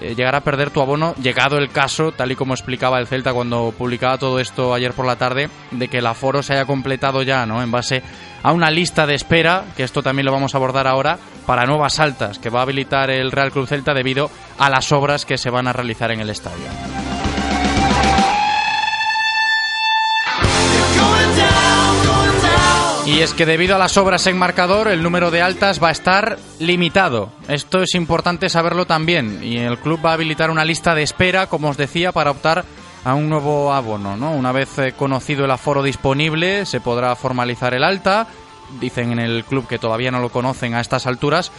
eh, 0.00 0.14
llegar 0.16 0.34
a 0.34 0.40
perder 0.40 0.70
tu 0.70 0.80
abono, 0.80 1.14
llegado 1.14 1.56
el 1.56 1.70
caso, 1.70 2.10
tal 2.10 2.32
y 2.32 2.36
como 2.36 2.52
explicaba 2.52 2.98
el 2.98 3.06
Celta 3.06 3.32
cuando 3.32 3.72
publicaba 3.76 4.18
todo 4.18 4.40
esto 4.40 4.74
ayer 4.74 4.92
por 4.92 5.06
la 5.06 5.16
tarde, 5.16 5.48
de 5.70 5.88
que 5.88 5.98
el 5.98 6.06
aforo 6.06 6.42
se 6.42 6.52
haya 6.52 6.64
completado 6.64 7.22
ya, 7.22 7.46
¿no? 7.46 7.62
En 7.62 7.70
base 7.70 8.02
a 8.42 8.52
una 8.52 8.70
lista 8.70 9.06
de 9.06 9.14
espera, 9.14 9.64
que 9.76 9.84
esto 9.84 10.02
también 10.02 10.26
lo 10.26 10.32
vamos 10.32 10.54
a 10.54 10.58
abordar 10.58 10.88
ahora, 10.88 11.18
para 11.46 11.64
nuevas 11.64 12.00
altas 12.00 12.38
que 12.38 12.50
va 12.50 12.60
a 12.60 12.62
habilitar 12.62 13.08
el 13.10 13.30
Real 13.30 13.52
Club 13.52 13.68
Celta 13.68 13.94
debido 13.94 14.26
a 14.26 14.30
las 14.58 14.92
obras 14.92 15.24
que 15.24 15.38
se 15.38 15.50
van 15.50 15.66
a 15.68 15.72
realizar 15.72 16.10
en 16.10 16.20
el 16.20 16.30
estadio. 16.30 16.66
Y 23.06 23.20
es 23.20 23.34
que 23.34 23.44
debido 23.44 23.76
a 23.76 23.78
las 23.78 23.98
obras 23.98 24.26
en 24.26 24.38
marcador, 24.38 24.88
el 24.88 25.02
número 25.02 25.30
de 25.30 25.42
altas 25.42 25.82
va 25.82 25.88
a 25.88 25.92
estar 25.92 26.38
limitado. 26.58 27.30
Esto 27.48 27.82
es 27.82 27.94
importante 27.94 28.48
saberlo 28.48 28.86
también. 28.86 29.40
Y 29.42 29.58
el 29.58 29.78
club 29.78 30.00
va 30.04 30.10
a 30.10 30.14
habilitar 30.14 30.50
una 30.50 30.64
lista 30.64 30.94
de 30.94 31.02
espera, 31.02 31.46
como 31.46 31.68
os 31.68 31.76
decía, 31.76 32.12
para 32.12 32.30
optar 32.30 32.64
a 33.04 33.14
un 33.14 33.28
nuevo 33.28 33.74
abono. 33.74 34.16
¿no? 34.16 34.32
Una 34.32 34.52
vez 34.52 34.78
eh, 34.78 34.94
conocido 34.96 35.44
el 35.44 35.50
aforo 35.50 35.82
disponible, 35.82 36.64
se 36.64 36.80
podrá 36.80 37.14
formalizar 37.14 37.74
el 37.74 37.84
alta. 37.84 38.26
Dicen 38.80 39.12
en 39.12 39.18
el 39.18 39.44
club 39.44 39.68
que 39.68 39.78
todavía 39.78 40.10
no 40.10 40.20
lo 40.20 40.30
conocen 40.30 40.74
a 40.74 40.80
estas 40.80 41.06
alturas, 41.06 41.52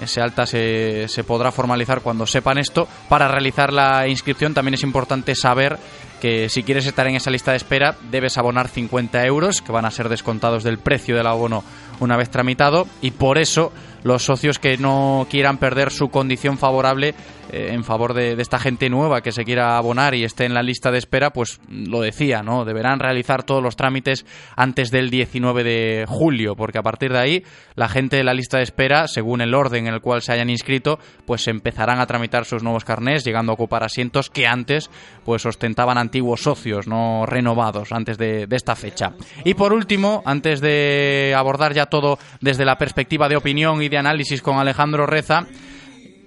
ese 0.00 0.20
alta 0.20 0.46
se, 0.46 1.06
se, 1.08 1.24
podrá 1.24 1.52
formalizar 1.52 2.00
cuando 2.00 2.26
sepan 2.26 2.58
esto. 2.58 2.88
Para 3.08 3.28
realizar 3.28 3.72
la 3.72 4.08
inscripción 4.08 4.54
también 4.54 4.74
es 4.74 4.82
importante 4.82 5.34
saber 5.34 5.78
que 6.22 6.48
si 6.48 6.62
quieres 6.62 6.86
estar 6.86 7.06
en 7.08 7.16
esa 7.16 7.32
lista 7.32 7.50
de 7.50 7.56
espera 7.56 7.96
debes 8.12 8.38
abonar 8.38 8.68
50 8.68 9.26
euros 9.26 9.60
que 9.60 9.72
van 9.72 9.84
a 9.84 9.90
ser 9.90 10.08
descontados 10.08 10.62
del 10.62 10.78
precio 10.78 11.16
del 11.16 11.26
abono 11.26 11.64
una 11.98 12.16
vez 12.16 12.30
tramitado 12.30 12.86
y 13.00 13.10
por 13.10 13.38
eso 13.38 13.72
los 14.04 14.22
socios 14.24 14.60
que 14.60 14.76
no 14.78 15.26
quieran 15.28 15.58
perder 15.58 15.90
su 15.90 16.10
condición 16.10 16.58
favorable 16.58 17.16
en 17.50 17.84
favor 17.84 18.14
de, 18.14 18.32
esta 18.32 18.58
gente 18.58 18.88
nueva 18.88 19.20
que 19.20 19.32
se 19.32 19.44
quiera 19.44 19.76
abonar 19.76 20.14
y 20.14 20.24
esté 20.24 20.44
en 20.44 20.54
la 20.54 20.62
lista 20.62 20.90
de 20.90 20.98
espera, 20.98 21.30
pues 21.30 21.60
lo 21.68 22.00
decía, 22.00 22.42
¿no? 22.42 22.64
Deberán 22.64 23.00
realizar 23.00 23.42
todos 23.42 23.62
los 23.62 23.76
trámites 23.76 24.24
antes 24.56 24.90
del 24.90 25.10
19 25.10 25.64
de 25.64 26.04
julio, 26.08 26.56
porque 26.56 26.78
a 26.78 26.82
partir 26.82 27.12
de 27.12 27.18
ahí 27.18 27.44
la 27.74 27.88
gente 27.88 28.16
de 28.16 28.24
la 28.24 28.34
lista 28.34 28.58
de 28.58 28.64
espera, 28.64 29.08
según 29.08 29.40
el 29.40 29.54
orden 29.54 29.86
en 29.86 29.94
el 29.94 30.00
cual 30.00 30.22
se 30.22 30.32
hayan 30.32 30.50
inscrito, 30.50 30.98
pues 31.26 31.48
empezarán 31.48 32.00
a 32.00 32.06
tramitar 32.06 32.44
sus 32.44 32.62
nuevos 32.62 32.84
carnés, 32.84 33.24
llegando 33.24 33.52
a 33.52 33.54
ocupar 33.54 33.84
asientos 33.84 34.30
que 34.30 34.46
antes 34.46 34.90
pues 35.24 35.44
ostentaban 35.46 35.98
antiguos 35.98 36.42
socios 36.42 36.86
no 36.86 37.26
renovados 37.26 37.92
antes 37.92 38.18
de 38.18 38.46
esta 38.50 38.76
fecha. 38.76 39.12
Y 39.44 39.54
por 39.54 39.72
último, 39.72 40.22
antes 40.24 40.60
de 40.60 41.34
abordar 41.36 41.74
ya 41.74 41.86
todo 41.86 42.18
desde 42.40 42.64
la 42.64 42.78
perspectiva 42.78 43.28
de 43.28 43.36
opinión 43.36 43.82
y 43.82 43.88
de 43.88 43.98
análisis 43.98 44.42
con 44.42 44.58
Alejandro 44.58 45.06
Reza, 45.06 45.46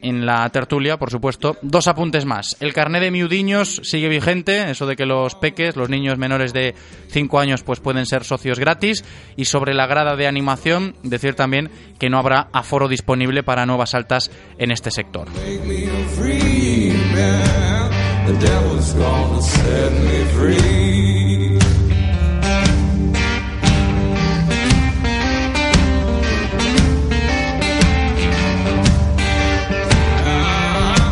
en 0.05 0.25
la 0.25 0.47
tertulia, 0.49 0.97
por 0.97 1.09
supuesto. 1.09 1.57
Dos 1.63 1.87
apuntes 1.87 2.25
más. 2.25 2.55
El 2.59 2.73
carnet 2.73 3.01
de 3.01 3.09
miudiños 3.09 3.81
sigue 3.83 4.07
vigente, 4.07 4.69
eso 4.69 4.85
de 4.85 4.95
que 4.95 5.07
los 5.07 5.33
peques, 5.33 5.75
los 5.75 5.89
niños 5.89 6.19
menores 6.19 6.53
de 6.53 6.75
5 7.09 7.39
años, 7.39 7.63
pues 7.63 7.79
pueden 7.79 8.05
ser 8.05 8.23
socios 8.23 8.59
gratis. 8.59 9.03
Y 9.35 9.45
sobre 9.45 9.73
la 9.73 9.87
grada 9.87 10.15
de 10.15 10.27
animación, 10.27 10.95
decir 11.01 11.33
también 11.33 11.71
que 11.97 12.09
no 12.09 12.19
habrá 12.19 12.49
aforo 12.53 12.87
disponible 12.87 13.41
para 13.41 13.65
nuevas 13.65 13.95
altas 13.95 14.29
en 14.59 14.71
este 14.71 14.91
sector. 14.91 15.27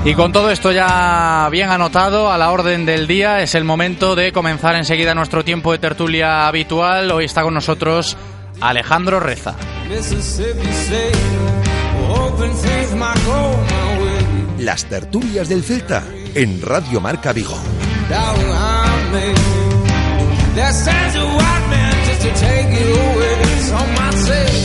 Y 0.06 0.16
con 0.16 0.34
todo 0.34 0.52
esto 0.52 0.74
ya 0.74 1.48
bien 1.50 1.70
anotado, 1.70 2.30
a 2.30 2.38
la 2.38 2.52
orden 2.52 2.86
del 2.86 3.08
día, 3.08 3.42
es 3.42 3.56
el 3.56 3.64
momento 3.64 4.16
de 4.16 4.34
comenzar 4.34 4.76
enseguida 4.76 5.16
nuestro 5.16 5.46
tiempo 5.46 5.72
de 5.72 5.78
tertulia 5.78 6.46
habitual. 6.46 7.10
Hoy 7.12 7.24
está 7.24 7.42
con 7.42 7.54
nosotros 7.54 8.18
Alejandro 8.60 9.22
Reza. 9.22 9.56
Las 14.60 14.86
tertulias 14.86 15.48
del 15.48 15.64
Celta 15.64 16.04
en 16.36 16.62
Radio 16.62 17.00
Marca 17.00 17.32
Vigo. 17.32 17.58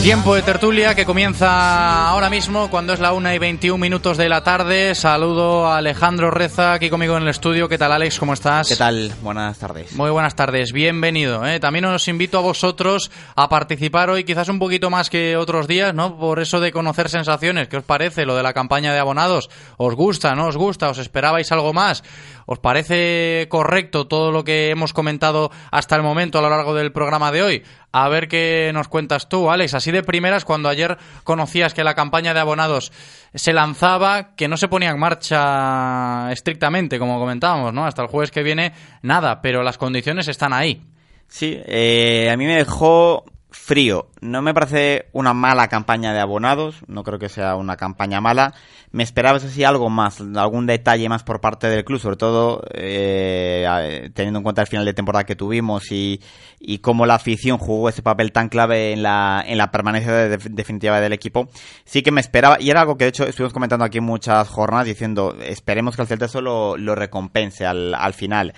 Tiempo 0.03 0.33
de 0.33 0.41
tertulia 0.41 0.95
que 0.95 1.05
comienza 1.05 2.09
ahora 2.09 2.29
mismo 2.29 2.69
cuando 2.69 2.93
es 2.93 3.01
la 3.01 3.11
1 3.11 3.33
y 3.33 3.37
21 3.37 3.77
minutos 3.77 4.17
de 4.17 4.29
la 4.29 4.41
tarde. 4.43 4.95
Saludo 4.95 5.67
a 5.67 5.77
Alejandro 5.77 6.31
Reza 6.31 6.73
aquí 6.73 6.89
conmigo 6.89 7.17
en 7.17 7.23
el 7.23 7.29
estudio. 7.29 7.67
¿Qué 7.67 7.77
tal 7.77 7.91
Alex? 7.91 8.17
¿Cómo 8.17 8.33
estás? 8.33 8.69
¿Qué 8.69 8.77
tal? 8.77 9.11
Buenas 9.21 9.59
tardes. 9.59 9.93
Muy 9.93 10.09
buenas 10.09 10.35
tardes, 10.35 10.71
bienvenido. 10.71 11.45
¿eh? 11.45 11.59
También 11.59 11.85
os 11.85 12.07
invito 12.07 12.39
a 12.39 12.41
vosotros 12.41 13.11
a 13.35 13.49
participar 13.49 14.09
hoy 14.09 14.23
quizás 14.23 14.47
un 14.47 14.57
poquito 14.57 14.89
más 14.89 15.09
que 15.09 15.35
otros 15.35 15.67
días, 15.67 15.93
¿no? 15.93 16.17
Por 16.17 16.39
eso 16.39 16.61
de 16.61 16.71
conocer 16.71 17.09
sensaciones. 17.09 17.67
¿Qué 17.67 17.77
os 17.77 17.83
parece 17.83 18.25
lo 18.25 18.35
de 18.35 18.41
la 18.41 18.53
campaña 18.53 18.93
de 18.93 18.99
abonados? 18.99 19.49
¿Os 19.77 19.95
gusta? 19.95 20.33
¿No 20.33 20.47
os 20.47 20.55
gusta? 20.55 20.89
¿Os 20.89 20.97
esperabais 20.97 21.51
algo 21.51 21.73
más? 21.73 22.03
¿Os 22.51 22.57
parece 22.57 23.45
correcto 23.47 24.07
todo 24.07 24.31
lo 24.31 24.43
que 24.43 24.71
hemos 24.71 24.91
comentado 24.91 25.51
hasta 25.69 25.95
el 25.95 26.01
momento 26.01 26.39
a 26.39 26.41
lo 26.41 26.49
largo 26.49 26.73
del 26.73 26.91
programa 26.91 27.31
de 27.31 27.43
hoy? 27.43 27.63
A 27.91 28.09
ver 28.09 28.27
qué 28.27 28.71
nos 28.73 28.87
cuentas 28.87 29.29
tú, 29.29 29.51
Alex. 29.51 29.75
Así 29.75 29.91
de 29.91 30.01
primeras, 30.01 30.45
cuando 30.45 30.67
ayer 30.67 30.97
conocías 31.23 31.75
que 31.75 31.83
la 31.83 31.93
campaña 31.93 32.33
de 32.33 32.39
abonados 32.39 32.91
se 33.35 33.53
lanzaba, 33.53 34.35
que 34.35 34.47
no 34.47 34.57
se 34.57 34.67
ponía 34.67 34.89
en 34.89 34.97
marcha 34.97 36.31
estrictamente, 36.31 36.97
como 36.97 37.19
comentábamos, 37.19 37.71
¿no? 37.71 37.85
Hasta 37.85 38.01
el 38.01 38.07
jueves 38.07 38.31
que 38.31 38.41
viene, 38.41 38.73
nada, 39.03 39.43
pero 39.43 39.61
las 39.61 39.77
condiciones 39.77 40.27
están 40.27 40.51
ahí. 40.51 40.81
Sí, 41.27 41.55
eh, 41.67 42.31
a 42.33 42.35
mí 42.35 42.47
me 42.47 42.55
dejó 42.55 43.25
frío. 43.51 44.09
No 44.21 44.41
me 44.41 44.53
parece 44.53 45.07
una 45.11 45.33
mala 45.33 45.67
campaña 45.67 46.13
de 46.13 46.19
abonados, 46.19 46.77
no 46.87 47.03
creo 47.03 47.19
que 47.19 47.29
sea 47.29 47.55
una 47.55 47.77
campaña 47.77 48.21
mala. 48.21 48.53
Me 48.91 49.03
esperaba, 49.03 49.37
eso 49.37 49.49
sí, 49.49 49.63
algo 49.63 49.89
más, 49.89 50.21
algún 50.21 50.65
detalle 50.65 51.09
más 51.09 51.23
por 51.23 51.41
parte 51.41 51.67
del 51.67 51.85
club, 51.85 51.99
sobre 51.99 52.15
todo 52.15 52.63
eh, 52.73 54.09
teniendo 54.13 54.39
en 54.39 54.43
cuenta 54.43 54.61
el 54.61 54.67
final 54.67 54.85
de 54.85 54.93
temporada 54.93 55.25
que 55.25 55.35
tuvimos 55.35 55.91
y, 55.91 56.21
y 56.59 56.79
cómo 56.79 57.05
la 57.05 57.15
afición 57.15 57.57
jugó 57.57 57.89
ese 57.89 58.01
papel 58.01 58.31
tan 58.31 58.49
clave 58.49 58.93
en 58.93 59.03
la, 59.03 59.43
en 59.45 59.57
la 59.57 59.71
permanencia 59.71 60.13
definitiva 60.13 60.99
del 60.99 61.13
equipo. 61.13 61.49
Sí 61.85 62.01
que 62.01 62.11
me 62.11 62.21
esperaba, 62.21 62.57
y 62.59 62.69
era 62.69 62.81
algo 62.81 62.97
que 62.97 63.05
de 63.05 63.09
hecho 63.09 63.25
estuvimos 63.25 63.53
comentando 63.53 63.85
aquí 63.85 63.99
muchas 63.99 64.47
jornadas 64.47 64.85
diciendo, 64.85 65.35
esperemos 65.41 65.95
que 65.95 66.01
el 66.01 66.07
Celta 66.07 66.25
eso 66.25 66.41
lo, 66.41 66.77
lo 66.77 66.95
recompense 66.95 67.65
al, 67.65 67.93
al 67.93 68.13
final. 68.13 68.53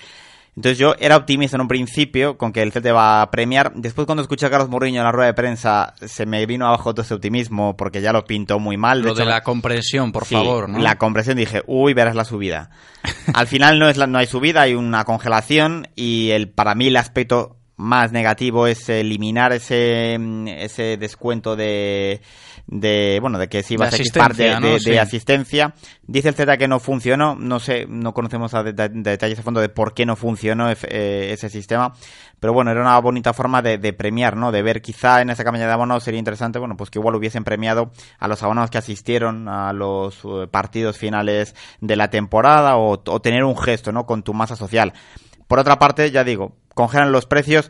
Entonces 0.56 0.78
yo 0.78 0.96
era 1.00 1.16
optimista 1.16 1.56
en 1.56 1.62
un 1.62 1.70
principio 1.70 2.38
con 2.38 2.52
que 2.52 2.62
el 2.62 2.74
Celta 2.74 2.92
va 2.92 3.22
a 3.22 3.32
premiar. 3.32 3.72
Después 3.74 4.06
cuando 4.06 4.22
escuché 4.22 4.46
a 4.46 4.50
Carlos 4.50 4.70
Mourinho 4.70 5.00
en 5.00 5.06
la 5.06 5.12
rueda 5.12 5.28
de 5.28 5.34
prensa 5.34 5.94
se 6.06 6.26
me 6.26 6.46
vino 6.46 6.68
abajo 6.68 6.94
todo 6.94 7.04
ese 7.04 7.14
optimismo 7.14 7.78
porque 7.78 8.02
ya 8.02 8.12
lo 8.12 8.26
pintó 8.26 8.60
muy 8.60 8.76
mal. 8.76 9.02
De 9.02 9.08
lo 9.08 9.14
de 9.14 9.24
la 9.24 9.44
comprensión, 9.44 10.12
por 10.12 10.26
favor. 10.26 10.68
¿no? 10.68 10.80
La 10.80 10.98
comprensión 10.98 11.38
dije, 11.38 11.64
uy, 11.68 11.94
verás 11.94 12.16
la 12.16 12.26
subida. 12.26 12.70
Al 13.34 13.48
final 13.48 13.80
no, 13.80 13.88
es 13.88 13.96
la, 13.96 14.08
no 14.08 14.18
hay 14.18 14.28
subida, 14.28 14.64
hay 14.64 14.74
una 14.74 15.06
congelación 15.06 15.88
y 15.96 16.32
el 16.32 16.50
para 16.50 16.76
mí 16.76 16.88
el 16.88 16.98
aspecto 16.98 17.61
más 17.82 18.12
negativo 18.12 18.68
es 18.68 18.88
eliminar 18.90 19.52
ese, 19.54 20.18
ese 20.48 20.98
descuento 20.98 21.56
de 21.56 22.22
de 22.68 23.18
bueno 23.20 23.40
de 23.40 23.50
que 23.50 23.64
si 23.64 23.74
iba 23.74 23.88
a 23.88 23.92
parte 24.14 24.44
de, 24.44 24.80
de, 24.80 25.00
asistencia. 25.00 25.74
Dice 26.04 26.30
el 26.30 26.36
Z 26.36 26.58
que 26.58 26.68
no 26.68 26.80
funcionó. 26.80 27.36
No 27.36 27.60
sé 27.60 27.86
no 27.88 28.14
conocemos 28.14 28.54
a 28.54 28.64
de, 28.64 28.90
detalles 28.90 29.40
a 29.40 29.44
fondo 29.44 29.60
de 29.60 29.70
por 29.70 29.94
qué 29.94 30.06
no 30.06 30.16
funcionó 30.16 30.70
eh, 30.70 31.30
ese 31.34 31.50
sistema. 31.50 31.94
Pero 32.40 32.54
bueno 32.54 32.72
era 32.72 32.82
una 32.82 33.00
bonita 33.00 33.34
forma 33.34 33.62
de, 33.62 33.94
premiar 33.94 34.38
no 34.38 34.52
de 34.52 34.62
ver 34.62 34.82
quizá 34.82 35.22
en 35.22 35.30
esa 35.30 35.44
campaña 35.44 35.68
de 35.68 35.74
abonos 35.74 36.04
sería 36.04 36.18
interesante 36.20 36.60
bueno 36.60 36.78
pues 36.78 36.90
que 36.90 37.00
igual 37.00 37.16
hubiesen 37.16 37.44
premiado 37.44 37.92
a 38.20 38.28
los 38.28 38.42
abonados 38.42 38.70
que 38.70 38.78
asistieron 38.78 39.48
a 39.48 39.74
los 39.74 40.22
eh, 40.24 40.48
partidos 40.50 40.98
finales 40.98 41.56
de 41.82 41.96
la 41.96 42.10
temporada 42.10 42.78
o, 42.78 43.02
o 43.06 43.22
tener 43.22 43.44
un 43.44 43.58
gesto 43.58 43.92
no 43.92 44.06
con 44.06 44.24
tu 44.24 44.34
masa 44.34 44.56
social 44.56 44.94
por 45.52 45.60
otra 45.60 45.78
parte 45.78 46.10
ya 46.12 46.24
digo 46.24 46.54
congelan 46.74 47.12
los 47.12 47.26
precios 47.26 47.70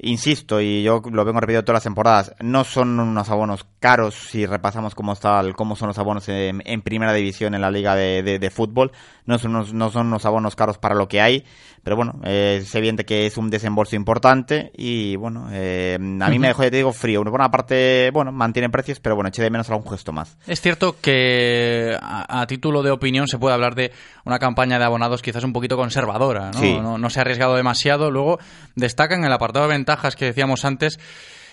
insisto, 0.00 0.60
y 0.60 0.82
yo 0.82 1.02
lo 1.10 1.24
vengo 1.24 1.40
repitiendo 1.40 1.64
todas 1.64 1.78
las 1.78 1.84
temporadas, 1.84 2.34
no 2.40 2.64
son 2.64 2.98
unos 3.00 3.28
abonos 3.30 3.66
caros 3.80 4.14
si 4.14 4.46
repasamos 4.46 4.94
cómo, 4.94 5.12
está, 5.12 5.42
cómo 5.56 5.76
son 5.76 5.88
los 5.88 5.98
abonos 5.98 6.28
en, 6.28 6.82
primera 6.82 7.12
división 7.12 7.54
en 7.54 7.60
la 7.60 7.70
liga 7.70 7.94
de, 7.94 8.52
fútbol. 8.54 8.92
No 9.26 9.38
son, 9.38 9.56
unos, 9.56 9.74
no 9.74 9.90
son 9.90 10.06
unos 10.06 10.24
abonos 10.24 10.56
caros 10.56 10.78
para 10.78 10.94
lo 10.94 11.08
que 11.08 11.20
hay, 11.20 11.44
pero 11.82 11.96
bueno, 11.96 12.20
eh, 12.24 12.60
es 12.62 12.74
evidente 12.74 13.04
que 13.04 13.26
es 13.26 13.36
un 13.36 13.50
desembolso 13.50 13.96
importante 13.96 14.72
y 14.76 15.16
bueno, 15.16 15.48
eh, 15.52 15.96
a 15.96 16.28
mí 16.28 16.38
me 16.38 16.48
dejó, 16.48 16.62
ya 16.62 16.70
te 16.70 16.76
digo, 16.76 16.92
frío. 16.92 17.22
Por 17.22 17.34
una 17.34 17.50
parte, 17.50 18.10
bueno, 18.12 18.32
mantiene 18.32 18.68
precios, 18.70 19.00
pero 19.00 19.14
bueno, 19.14 19.28
eché 19.28 19.42
de 19.42 19.50
menos 19.50 19.68
algún 19.70 19.90
gesto 19.90 20.12
más. 20.12 20.36
Es 20.46 20.60
cierto 20.60 20.96
que 21.00 21.96
a, 22.00 22.46
título 22.46 22.82
de 22.82 22.90
opinión 22.90 23.28
se 23.28 23.38
puede 23.38 23.54
hablar 23.54 23.74
de 23.74 23.92
una 24.24 24.38
campaña 24.38 24.78
de 24.78 24.84
abonados 24.84 25.22
quizás 25.22 25.44
un 25.44 25.52
poquito 25.52 25.76
conservadora, 25.76 26.50
¿no? 26.52 26.82
No, 26.82 26.98
no, 26.98 27.10
se 27.10 27.20
ha 27.20 27.22
arriesgado 27.22 27.56
demasiado. 27.56 28.10
Luego 28.10 28.38
destacan 28.74 29.24
el 29.24 29.32
apartado 29.32 29.66
de 29.66 29.74
ventajas 29.74 30.16
que 30.16 30.26
decíamos 30.26 30.64
antes 30.64 30.98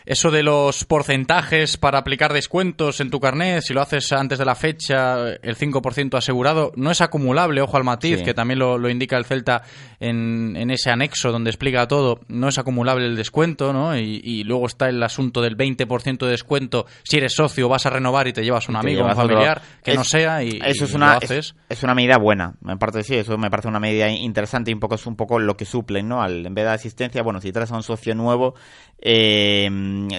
eso 0.05 0.29
de 0.29 0.43
los 0.43 0.85
porcentajes 0.85 1.77
para 1.77 1.97
aplicar 1.97 2.31
descuentos 2.31 2.99
en 3.01 3.09
tu 3.09 3.19
carnet, 3.19 3.61
si 3.61 3.73
lo 3.73 3.81
haces 3.81 4.11
antes 4.11 4.37
de 4.37 4.45
la 4.45 4.55
fecha, 4.55 5.29
el 5.29 5.57
5% 5.57 6.15
asegurado, 6.17 6.71
no 6.75 6.91
es 6.91 7.01
acumulable, 7.01 7.61
ojo 7.61 7.77
al 7.77 7.83
matiz, 7.83 8.21
que 8.21 8.33
también 8.33 8.59
lo, 8.59 8.89
indica 8.89 9.17
el 9.17 9.25
Celta 9.25 9.63
en, 9.99 10.55
en, 10.55 10.69
ese 10.69 10.91
anexo 10.91 11.31
donde 11.31 11.49
explica 11.49 11.87
todo, 11.87 12.19
no 12.27 12.49
es 12.49 12.57
acumulable 12.59 13.05
el 13.05 13.15
descuento, 13.15 13.73
¿no? 13.73 13.97
Y, 13.97 14.43
luego 14.45 14.67
está 14.67 14.89
el 14.89 15.01
asunto 15.01 15.41
del 15.41 15.57
20% 15.57 16.25
de 16.25 16.31
descuento. 16.31 16.85
Si 17.03 17.17
eres 17.17 17.33
socio, 17.33 17.67
vas 17.67 17.85
a 17.87 17.89
renovar 17.89 18.27
y 18.27 18.33
te 18.33 18.43
llevas 18.43 18.69
un 18.69 18.75
amigo, 18.75 19.03
un 19.03 19.15
familiar, 19.15 19.61
que 19.83 19.95
no 19.95 20.03
sea 20.03 20.43
y, 20.43 20.59
eso 20.63 20.85
es 20.85 20.93
una, 20.93 21.17
Es, 21.17 21.83
una 21.83 21.95
medida 21.95 22.17
buena, 22.17 22.53
me 22.61 22.77
parece 22.77 23.03
sí, 23.03 23.15
eso 23.15 23.37
me 23.37 23.49
parece 23.49 23.69
una 23.69 23.79
medida 23.79 24.09
interesante 24.09 24.69
y 24.69 24.73
un 24.73 24.79
poco 24.79 24.95
es 24.95 25.05
un 25.07 25.15
poco 25.15 25.39
lo 25.39 25.57
que 25.57 25.65
suplen, 25.65 26.07
¿no? 26.07 26.21
Al, 26.21 26.45
en 26.45 26.53
vez 26.53 26.65
de 26.65 26.71
asistencia, 26.71 27.23
bueno, 27.23 27.41
si 27.41 27.51
traes 27.51 27.71
a 27.71 27.75
un 27.75 27.83
socio 27.83 28.13
nuevo, 28.13 28.53
eh, 28.99 29.69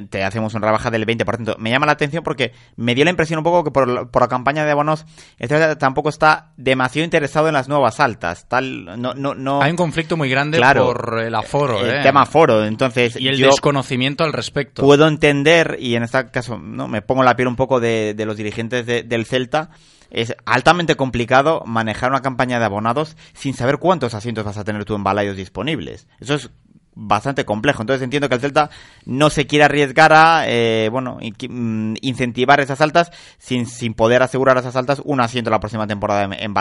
te 0.09 0.25
hacemos 0.25 0.55
una 0.55 0.67
rebaja 0.67 0.91
del 0.91 1.07
20%. 1.07 1.57
Me 1.59 1.71
llama 1.71 1.87
la 1.87 1.93
atención 1.93 2.23
porque 2.23 2.53
me 2.77 2.95
dio 2.95 3.05
la 3.05 3.11
impresión 3.11 3.39
un 3.39 3.45
poco 3.45 3.65
que 3.65 3.71
por, 3.71 3.89
la 3.89 4.29
campaña 4.29 4.65
de 4.65 4.71
abonos, 4.71 5.07
este 5.39 5.77
tampoco 5.77 6.09
está 6.09 6.53
demasiado 6.57 7.05
interesado 7.05 7.49
en 7.49 7.55
las 7.55 7.69
nuevas 7.69 8.01
altas. 8.01 8.49
Tal, 8.49 9.01
no, 9.01 9.15
no, 9.15 9.35
no... 9.35 9.63
Hay 9.63 9.71
un 9.71 9.77
conflicto 9.77 10.17
muy 10.17 10.29
grande 10.29 10.61
por 10.61 11.21
el 11.21 11.35
aforo. 11.35 11.85
El 11.85 11.99
¿eh? 11.99 12.03
tema 12.03 12.23
aforo, 12.23 12.65
entonces... 12.65 13.17
Y 13.21 13.29
el 13.29 13.39
desconocimiento 13.39 14.25
al 14.25 14.33
respecto. 14.33 14.83
Puedo 14.83 15.07
entender, 15.09 15.77
y 15.81 15.95
en 15.95 16.03
este 16.03 16.31
caso 16.31 16.59
no 16.59 16.89
me 16.89 17.03
pongo 17.03 17.23
la 17.23 17.37
piel 17.37 17.49
un 17.49 17.57
poco 17.57 17.81
de, 17.81 18.15
los 18.27 18.37
dirigentes 18.37 18.87
del 18.87 19.27
Celta, 19.27 19.71
es 20.11 20.35
altamente 20.45 20.95
complicado 20.95 21.63
manejar 21.67 22.11
una 22.11 22.23
campaña 22.23 22.59
de 22.59 22.65
abonados 22.65 23.17
sin 23.33 23.55
saber 23.55 23.79
cuántos 23.79 24.15
asientos 24.15 24.45
vas 24.45 24.57
a 24.57 24.65
tener 24.65 24.85
tú 24.85 24.95
en 24.95 25.05
balayos 25.05 25.37
disponibles. 25.37 26.07
Eso 26.21 26.35
es 26.35 26.51
bastante 26.97 27.45
complejo. 27.45 27.83
Entonces 27.83 28.03
entiendo 28.03 28.29
que 28.29 28.35
el 28.35 28.41
Celta 28.41 28.71
no 29.05 29.29
se 29.31 29.47
quiere 29.47 29.67
arriesgar 29.67 30.13
a, 30.15 30.45
eh, 30.49 30.89
bueno, 30.91 31.19
mm, 31.21 31.95
incentivar 32.01 32.59
esas 32.61 32.81
altas 32.81 33.13
sin, 33.39 33.67
sin 33.67 33.95
poder 33.95 34.23
asegurar 34.23 34.57
a 34.57 34.61
esas 34.61 34.75
altas 34.77 35.03
un 35.05 35.21
asiento 35.21 35.51
la 35.51 35.61
próxima 35.61 35.87
temporada 35.87 36.25
en, 36.25 36.33
en 36.33 36.55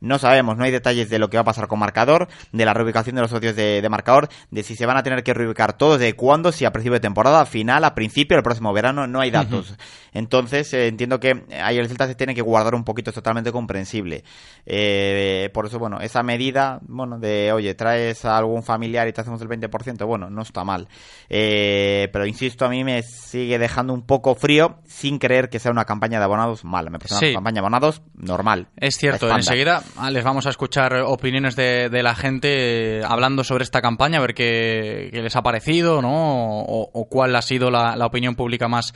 No 0.00 0.18
sabemos, 0.18 0.56
no 0.56 0.64
hay 0.64 0.70
detalles 0.70 1.10
de 1.10 1.18
lo 1.18 1.28
que 1.28 1.36
va 1.36 1.42
a 1.42 1.44
pasar 1.44 1.66
con 1.66 1.80
marcador, 1.80 2.28
de 2.52 2.64
la 2.64 2.72
reubicación 2.72 3.16
de 3.16 3.22
los 3.22 3.30
socios 3.30 3.56
de, 3.56 3.86
marcador, 3.90 4.28
de 4.50 4.62
si 4.62 4.76
se 4.76 4.86
van 4.86 4.96
a 4.96 5.02
tener 5.02 5.24
que 5.24 5.34
reubicar 5.34 5.76
todos, 5.76 5.98
de 5.98 6.14
cuándo, 6.14 6.52
si 6.52 6.64
a 6.64 6.72
principio 6.72 6.94
de 6.94 7.00
temporada, 7.00 7.40
a 7.40 7.46
final, 7.46 7.84
a 7.84 7.94
principio, 7.94 8.36
el 8.36 8.44
próximo 8.44 8.72
verano, 8.72 9.08
no 9.08 9.20
hay 9.20 9.32
datos. 9.32 9.74
Entonces 10.12 10.72
eh, 10.72 10.86
entiendo 10.86 11.18
que 11.18 11.44
ahí 11.60 11.78
el 11.78 11.88
Celta 11.88 12.06
se 12.06 12.14
tiene 12.14 12.34
que 12.34 12.42
guardar 12.42 12.76
un 12.76 12.84
poquito, 12.84 13.10
es 13.10 13.14
totalmente 13.14 13.50
comprensible. 13.50 14.22
Eh, 14.64 15.50
por 15.52 15.66
eso, 15.66 15.80
bueno, 15.80 15.98
esa 16.00 16.22
medida, 16.22 16.78
bueno, 16.86 17.18
de, 17.18 17.52
oye, 17.52 17.74
traes 17.74 18.24
a 18.24 18.38
algún 18.38 18.62
familiar 18.62 19.08
y 19.08 19.12
te 19.12 19.20
hacemos 19.20 19.42
el 19.42 19.48
20 19.48 19.63
bueno, 20.04 20.30
no 20.30 20.42
está 20.42 20.64
mal. 20.64 20.88
Eh, 21.28 22.08
pero 22.12 22.26
insisto, 22.26 22.64
a 22.64 22.68
mí 22.68 22.84
me 22.84 23.02
sigue 23.02 23.58
dejando 23.58 23.92
un 23.92 24.02
poco 24.02 24.34
frío 24.34 24.78
sin 24.86 25.18
creer 25.18 25.48
que 25.48 25.58
sea 25.58 25.70
una 25.70 25.84
campaña 25.84 26.18
de 26.18 26.24
abonados 26.24 26.64
mala. 26.64 26.90
Me 26.90 26.98
parece 26.98 27.26
una 27.26 27.34
campaña 27.34 27.54
de 27.54 27.60
abonados 27.60 28.02
normal. 28.14 28.68
Es 28.76 28.96
cierto, 28.96 29.30
enseguida 29.30 29.82
ah, 29.96 30.10
les 30.10 30.24
vamos 30.24 30.46
a 30.46 30.50
escuchar 30.50 30.94
opiniones 31.02 31.56
de, 31.56 32.02
la 32.02 32.14
gente 32.14 32.98
eh, 32.98 33.02
hablando 33.06 33.44
sobre 33.44 33.64
esta 33.64 33.80
campaña, 33.80 34.18
a 34.18 34.20
ver 34.20 34.34
qué, 34.34 35.10
les 35.12 35.36
ha 35.36 35.42
parecido, 35.42 36.02
¿no? 36.02 36.60
O, 36.66 37.08
cuál 37.08 37.36
ha 37.36 37.42
sido 37.42 37.70
la 37.70 38.06
opinión 38.06 38.34
pública 38.34 38.68
más 38.68 38.92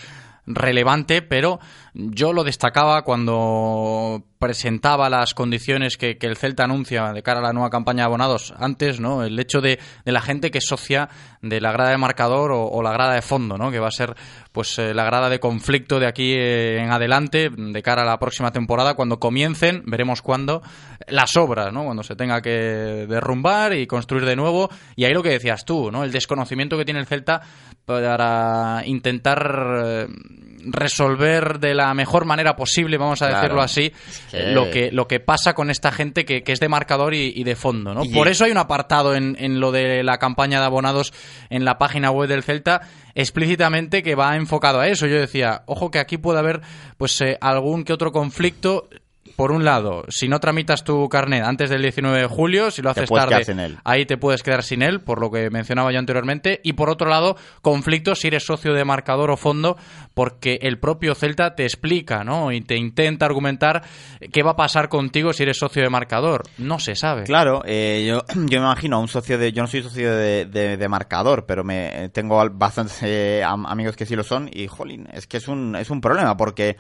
relevante, 0.49 1.23
pero 1.23 1.61
yo 1.95 2.33
lo 2.33 2.45
destacaba 2.45 3.03
cuando 3.03 4.23
presentaba 4.39 5.11
las 5.11 5.35
condiciones 5.35 5.97
que, 5.97 6.17
el 6.21 6.37
Celta 6.37 6.65
anuncia 6.65 7.13
de 7.13 7.23
cara 7.23 7.41
a 7.41 7.43
la 7.43 7.53
nueva 7.53 7.71
campaña 7.71 8.03
de 8.03 8.07
abonados 8.07 8.55
antes, 8.57 9.01
¿no? 9.01 9.25
El 9.25 9.39
hecho 9.39 9.61
de, 9.61 9.79
la 10.05 10.21
gente 10.21 10.51
que 10.51 10.59
es 10.59 10.67
socia 10.67 11.09
de 11.43 11.61
la 11.61 11.73
grada 11.73 11.91
de 11.91 11.99
marcador 11.99 12.53
o, 12.53 12.83
la 12.83 12.93
grada 12.93 13.15
de 13.15 13.23
fondo, 13.23 13.59
¿no? 13.59 13.71
Que 13.71 13.81
va 13.81 13.89
a 13.89 13.93
ser 13.93 14.15
pues 14.53 14.79
eh, 14.79 14.95
la 14.95 15.05
grada 15.05 15.29
de 15.29 15.41
conflicto 15.41 15.99
de 15.99 16.07
aquí 16.07 16.35
eh, 16.35 16.79
en 16.79 16.91
adelante 16.91 17.51
de 17.51 17.83
cara 17.83 18.03
a 18.03 18.07
la 18.07 18.19
próxima 18.19 18.53
temporada 18.53 18.95
cuando 18.95 19.19
comiencen, 19.19 19.83
veremos 19.87 20.23
cuándo, 20.23 20.63
las 21.09 21.37
obras, 21.37 21.73
¿no? 21.73 21.85
Cuando 21.85 22.03
se 22.03 22.15
tenga 22.15 22.41
que 22.41 23.07
derrumbar 23.09 23.75
y 23.75 23.87
construir 23.87 24.25
de 24.25 24.37
nuevo 24.37 24.71
y 24.95 25.05
ahí 25.05 25.15
lo 25.15 25.23
que 25.23 25.31
decías 25.31 25.65
tú, 25.65 25.91
¿no? 25.91 26.05
El 26.05 26.13
desconocimiento 26.13 26.77
que 26.77 26.85
tiene 26.85 27.01
el 27.01 27.07
Celta 27.07 27.41
para 27.85 28.83
intentar 28.85 29.83
eh, 29.85 30.07
resolver 30.73 31.59
de 31.59 31.75
la 31.75 31.93
mejor 31.95 32.25
manera 32.25 32.57
posible, 32.57 32.99
vamos 32.99 33.23
a 33.23 33.29
decirlo 33.29 33.61
así, 33.61 33.93
lo 34.33 34.71
que 34.71 34.91
lo 34.93 35.09
que 35.09 35.21
pasa 35.21 35.55
con 35.55 35.71
esta 35.71 35.93
gente 35.93 36.25
que, 36.25 36.43
es 36.47 36.61
de 36.61 36.69
marcador 36.69 37.15
y, 37.15 37.43
de 37.45 37.57
fondo, 37.57 37.95
¿no? 37.95 38.03
Por 38.13 38.29
eso 38.29 38.45
hay 38.45 38.51
un 38.51 38.59
apartado 38.59 39.15
en, 39.15 39.37
en 39.39 39.61
lo 39.61 39.73
de 39.73 40.03
la 40.03 40.19
campaña 40.19 40.61
de 40.61 40.67
abonados 40.67 41.13
en 41.51 41.65
la 41.65 41.79
página 41.79 42.11
web 42.11 42.29
del 42.29 42.43
Celta 42.43 42.83
explícitamente 43.15 44.03
que 44.03 44.15
va 44.15 44.37
enfocado 44.37 44.81
a 44.81 44.87
eso. 44.87 45.07
Yo 45.07 45.19
decía, 45.19 45.63
ojo 45.67 45.91
que 45.91 45.99
aquí 45.99 46.19
puede 46.19 46.39
haber 46.39 46.61
pues 46.97 47.21
eh, 47.21 47.37
algún 47.41 47.85
que 47.85 47.93
otro 47.93 48.13
conflicto 48.13 48.89
por 49.39 49.53
un 49.53 49.65
lado, 49.65 50.03
si 50.09 50.27
no 50.27 50.41
tramitas 50.41 50.83
tu 50.83 51.09
carnet 51.09 51.45
antes 51.45 51.71
del 51.71 51.81
19 51.81 52.23
de 52.23 52.27
julio, 52.27 52.73
si 52.73 52.83
lo 52.83 52.91
haces 52.91 53.09
tarde, 53.09 53.77
ahí 53.85 54.05
te 54.05 54.17
puedes 54.17 54.43
quedar 54.43 54.65
sin 54.65 54.83
él, 54.83 55.01
por 55.01 55.21
lo 55.21 55.31
que 55.31 55.49
mencionaba 55.49 55.93
yo 55.93 56.01
anteriormente. 56.01 56.61
Y 56.65 56.73
por 56.73 56.91
otro 56.91 57.09
lado, 57.09 57.37
conflictos 57.63 58.19
si 58.19 58.27
eres 58.27 58.45
socio 58.45 58.75
de 58.75 58.85
marcador 58.85 59.31
o 59.31 59.37
fondo, 59.37 59.77
porque 60.13 60.59
el 60.63 60.81
propio 60.81 61.15
Celta 61.15 61.55
te 61.55 61.63
explica, 61.63 62.25
¿no? 62.25 62.51
Y 62.51 62.63
te 62.63 62.77
intenta 62.77 63.27
argumentar 63.27 63.85
qué 64.33 64.43
va 64.43 64.51
a 64.51 64.57
pasar 64.57 64.89
contigo 64.89 65.33
si 65.33 65.45
eres 65.45 65.59
socio 65.59 65.85
de 65.85 65.89
marcador. 65.89 66.43
No 66.59 66.81
se 66.81 66.97
sabe. 66.97 67.23
Claro, 67.23 67.63
eh, 67.65 68.05
yo, 68.09 68.25
yo 68.35 68.59
me 68.59 68.67
imagino 68.67 68.97
a 68.97 68.99
un 68.99 69.07
socio 69.07 69.39
de. 69.39 69.53
Yo 69.53 69.63
no 69.63 69.69
soy 69.69 69.85
socio 69.85 70.17
de, 70.17 70.87
marcador, 70.91 71.47
pero 71.47 71.63
me 71.63 72.09
tengo 72.09 72.45
bastantes 72.55 73.01
eh, 73.05 73.45
amigos 73.45 73.95
que 73.95 74.05
sí 74.05 74.17
lo 74.17 74.25
son. 74.25 74.51
Y, 74.53 74.67
jolín, 74.67 75.07
es 75.13 75.29
que 75.29 75.37
es 75.37 75.47
un, 75.47 75.77
es 75.77 75.91
un 75.91 76.01
problema, 76.01 76.37
porque 76.37 76.77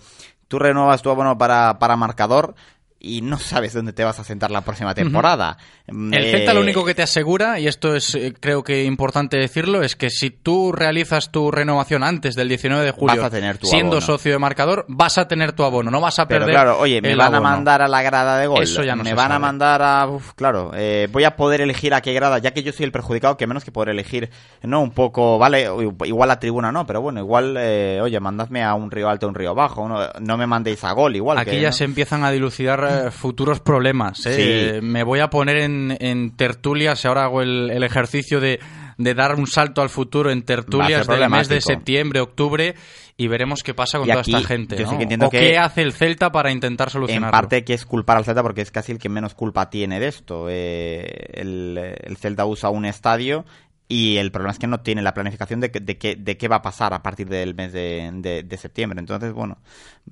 tú 0.49 0.59
renuevas 0.59 1.03
tu 1.03 1.11
abono 1.11 1.39
para, 1.39 1.79
para 1.79 1.97
marcador 1.97 2.55
y 3.01 3.21
no 3.21 3.39
sabes 3.39 3.75
dónde 3.75 3.93
te 3.93 4.03
vas 4.03 4.19
a 4.19 4.25
sentar 4.25 4.51
la 4.51 4.63
próxima 4.63 4.95
temporada. 4.95 5.57
El 5.87 6.13
eh, 6.13 6.31
Celta 6.33 6.53
lo 6.53 6.61
único 6.61 6.85
que 6.85 6.95
te 6.95 7.03
asegura, 7.03 7.61
y 7.61 7.69
esto 7.69 7.95
es 7.95 8.15
eh, 8.15 8.35
creo 8.39 8.65
que 8.65 8.85
importante 8.85 9.39
decirlo, 9.39 9.83
es 9.83 9.95
que 9.95 10.11
si 10.11 10.31
tú 10.31 10.73
realizas 10.73 11.31
tu 11.31 11.51
renovación 11.51 12.03
antes 12.03 12.35
del 12.35 12.49
19 12.49 12.85
de 12.85 12.91
julio, 12.91 13.31
siendo 13.63 14.01
socio 14.01 14.33
de 14.33 14.39
marcador, 14.39 14.85
vas 14.89 15.17
a 15.17 15.29
tener 15.29 15.53
tu 15.53 15.63
abono, 15.63 15.91
no 15.91 16.01
vas 16.01 16.19
a 16.19 16.27
perder. 16.27 16.47
Pero 16.47 16.57
claro, 16.57 16.79
oye, 16.79 17.01
me 17.01 17.15
van 17.15 17.35
a 17.35 17.41
mandar 17.41 17.83
a 17.83 17.89
la 17.89 18.03
grada 18.03 18.39
de 18.39 18.49
gol. 18.49 18.63
Eso 18.63 18.83
ya 18.83 18.97
no 18.97 19.05
Me 19.05 19.15
van 19.15 19.31
a 19.31 19.39
mandar 19.39 19.81
a. 19.83 20.09
claro, 20.35 20.73
eh, 20.75 21.09
voy 21.13 21.25
a 21.25 21.37
poder 21.37 21.61
elegir 21.61 21.95
a 21.95 22.01
qué 22.01 22.13
grada, 22.13 22.39
ya 22.39 22.53
que 22.53 22.65
yo 22.65 22.73
soy 22.73 22.85
el 22.85 22.93
perjudicado, 22.93 23.37
que 23.37 23.47
menos 23.47 23.65
que 23.65 23.71
poder 23.71 23.91
elegir, 23.91 24.31
¿no? 24.63 24.83
Un 24.83 24.91
poco, 24.91 25.39
vale, 25.39 25.69
igual 26.05 26.29
la 26.29 26.41
tribuna 26.41 26.73
no, 26.73 26.85
pero 26.85 27.01
bueno, 27.01 27.21
igual, 27.21 27.57
oye, 28.03 28.19
mandadme 28.19 28.65
a 28.65 28.75
un 28.75 28.91
río 28.91 29.09
alto, 29.09 29.27
a 29.27 29.29
un 29.29 29.37
río 29.37 29.55
bajo, 29.55 29.89
no, 29.89 30.37
me 30.37 30.47
mandéis 30.47 30.83
a 30.83 30.93
gol, 30.93 31.15
igual. 31.15 31.39
Aquí 31.39 31.61
ya 31.61 31.71
se 31.71 31.85
empiezan 31.85 32.25
a 32.25 32.31
dilucidar 32.33 32.88
futuros 33.11 33.61
problemas. 33.61 34.25
¿eh? 34.27 34.81
Me 34.83 35.03
voy 35.03 35.21
a 35.21 35.31
poner 35.31 35.59
en, 35.59 35.97
en 36.01 36.37
tertulias, 36.37 37.05
ahora 37.05 37.25
hago 37.25 37.43
el, 37.43 37.83
ejercicio 37.83 38.41
de, 38.41 38.61
dar 38.97 39.37
un 39.37 39.47
salto 39.47 39.83
al 39.83 39.89
futuro 39.89 40.31
en 40.31 40.43
tertulias 40.43 41.07
del 41.07 41.29
mes 41.29 41.49
de 41.49 41.61
septiembre, 41.61 42.21
octubre 42.21 42.75
y 43.21 43.27
veremos 43.27 43.65
qué 43.65 43.75
pasa 43.75 43.99
con 43.99 44.07
toda 44.07 44.21
esta 44.21 44.41
gente. 44.43 44.85
o 44.85 45.31
qué 45.31 45.59
hace 45.59 45.83
el 45.83 45.93
Celta 45.93 46.31
para 46.31 46.53
intentar 46.53 46.89
solucionarlo. 46.89 47.27
En 47.27 47.33
parte 47.33 47.65
que 47.65 47.75
es 47.75 47.85
culpar 47.85 48.17
al 48.17 48.25
Celta 48.25 48.43
porque 48.43 48.61
es 48.61 48.71
casi 48.71 48.93
el 48.93 48.99
que 48.99 49.09
menos 49.09 49.35
culpa 49.35 49.69
tiene 49.71 49.99
de 49.99 50.07
esto. 50.07 50.47
Eh, 50.49 51.31
el, 51.33 51.97
el, 52.01 52.17
Celta 52.17 52.47
usa 52.47 52.71
un 52.71 52.85
estadio 52.85 53.45
y 53.91 54.19
el 54.19 54.31
problema 54.31 54.53
es 54.53 54.59
que 54.59 54.67
no 54.67 54.81
tiene 54.81 55.01
la 55.01 55.15
planificación 55.15 55.61
de, 55.61 55.69
de, 55.69 55.97
qué, 55.97 56.15
de 56.15 56.37
qué 56.37 56.47
va 56.47 56.57
a 56.57 56.63
pasar 56.63 56.93
a 56.93 57.03
partir 57.03 57.27
del 57.27 57.55
mes 57.55 57.73
de, 57.73 58.45
de, 58.47 58.57
septiembre. 58.59 59.01
Entonces, 59.01 59.33
bueno, 59.33 59.57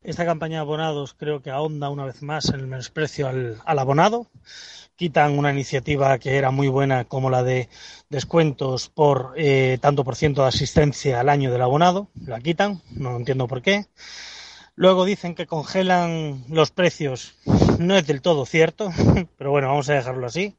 Esta 0.04 0.24
campaña 0.24 0.56
de 0.56 0.62
abonados 0.62 1.14
creo 1.14 1.42
que 1.42 1.50
ahonda 1.50 1.88
una 1.88 2.04
vez 2.04 2.22
más 2.22 2.48
en 2.48 2.60
el 2.60 2.66
menosprecio 2.66 3.28
al, 3.28 3.58
al 3.64 3.78
abonado 3.78 4.26
quitan 4.96 5.38
una 5.38 5.52
iniciativa 5.52 6.18
que 6.18 6.36
era 6.36 6.50
muy 6.50 6.68
buena 6.68 7.04
como 7.04 7.30
la 7.30 7.42
de 7.42 7.68
descuentos 8.08 8.88
por 8.88 9.32
eh, 9.36 9.78
tanto 9.80 10.04
por 10.04 10.16
ciento 10.16 10.42
de 10.42 10.48
asistencia 10.48 11.20
al 11.20 11.28
año 11.28 11.50
del 11.52 11.62
abonado, 11.62 12.08
la 12.24 12.40
quitan, 12.40 12.82
no 12.90 13.16
entiendo 13.16 13.46
por 13.48 13.62
qué. 13.62 13.86
Luego 14.74 15.04
dicen 15.04 15.34
que 15.34 15.46
congelan 15.46 16.44
los 16.48 16.70
precios, 16.70 17.34
no 17.78 17.96
es 17.96 18.06
del 18.06 18.22
todo 18.22 18.46
cierto, 18.46 18.90
pero 19.38 19.50
bueno, 19.50 19.68
vamos 19.68 19.88
a 19.88 19.94
dejarlo 19.94 20.26
así. 20.26 20.56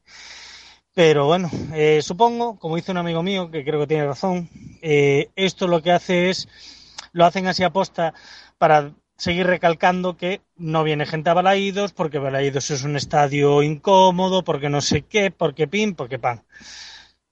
Pero 0.94 1.26
bueno, 1.26 1.50
eh, 1.74 2.00
supongo, 2.02 2.58
como 2.58 2.76
dice 2.76 2.92
un 2.92 2.98
amigo 2.98 3.22
mío, 3.22 3.50
que 3.50 3.64
creo 3.64 3.80
que 3.80 3.88
tiene 3.88 4.06
razón, 4.06 4.48
eh, 4.80 5.30
esto 5.36 5.66
lo 5.66 5.82
que 5.82 5.90
hace 5.92 6.30
es, 6.30 6.48
lo 7.12 7.24
hacen 7.24 7.46
así 7.46 7.64
aposta 7.64 8.14
para 8.58 8.92
seguir 9.16 9.46
recalcando 9.46 10.16
que 10.16 10.42
no 10.56 10.84
viene 10.84 11.06
gente 11.06 11.30
a 11.30 11.34
Balaídos, 11.34 11.92
porque 11.92 12.18
Balaídos 12.18 12.70
es 12.70 12.84
un 12.84 12.96
estadio 12.96 13.62
incómodo, 13.62 14.44
porque 14.44 14.68
no 14.68 14.80
sé 14.80 15.02
qué, 15.02 15.30
porque 15.30 15.68
pin, 15.68 15.94
porque 15.94 16.18
pan. 16.18 16.44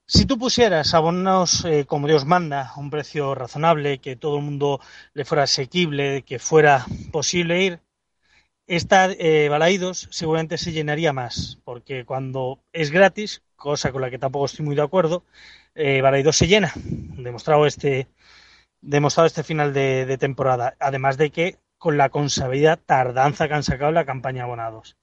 Si 0.06 0.26
tú 0.26 0.38
pusieras 0.38 0.94
abonos 0.94 1.64
eh, 1.64 1.86
como 1.86 2.06
Dios 2.06 2.26
manda, 2.26 2.72
un 2.76 2.90
precio 2.90 3.34
razonable, 3.34 3.98
que 3.98 4.16
todo 4.16 4.36
el 4.36 4.44
mundo 4.44 4.80
le 5.14 5.24
fuera 5.24 5.44
asequible, 5.44 6.22
que 6.22 6.38
fuera 6.38 6.86
posible 7.10 7.62
ir, 7.62 7.80
esta 8.66 9.10
eh, 9.10 9.50
seguramente 10.10 10.58
se 10.58 10.72
llenaría 10.72 11.12
más, 11.12 11.58
porque 11.64 12.04
cuando 12.04 12.60
es 12.72 12.90
gratis, 12.90 13.42
cosa 13.56 13.92
con 13.92 14.02
la 14.02 14.10
que 14.10 14.18
tampoco 14.18 14.46
estoy 14.46 14.64
muy 14.64 14.76
de 14.76 14.82
acuerdo, 14.82 15.24
eh, 15.74 16.02
se 16.32 16.46
llena, 16.46 16.72
demostrado 16.74 17.66
este, 17.66 18.08
demostrado 18.80 19.26
este 19.26 19.42
final 19.42 19.72
de 19.72 20.18
temporada. 20.18 20.76
Además 20.78 21.16
de 21.16 21.30
que 21.30 21.61
con 21.82 21.96
la 21.96 22.10
consabida 22.10 22.76
tardanza 22.76 23.48
que 23.48 23.54
han 23.54 23.64
sacado 23.64 23.90
la 23.90 24.04
campaña 24.04 24.44
abonados. 24.44 24.96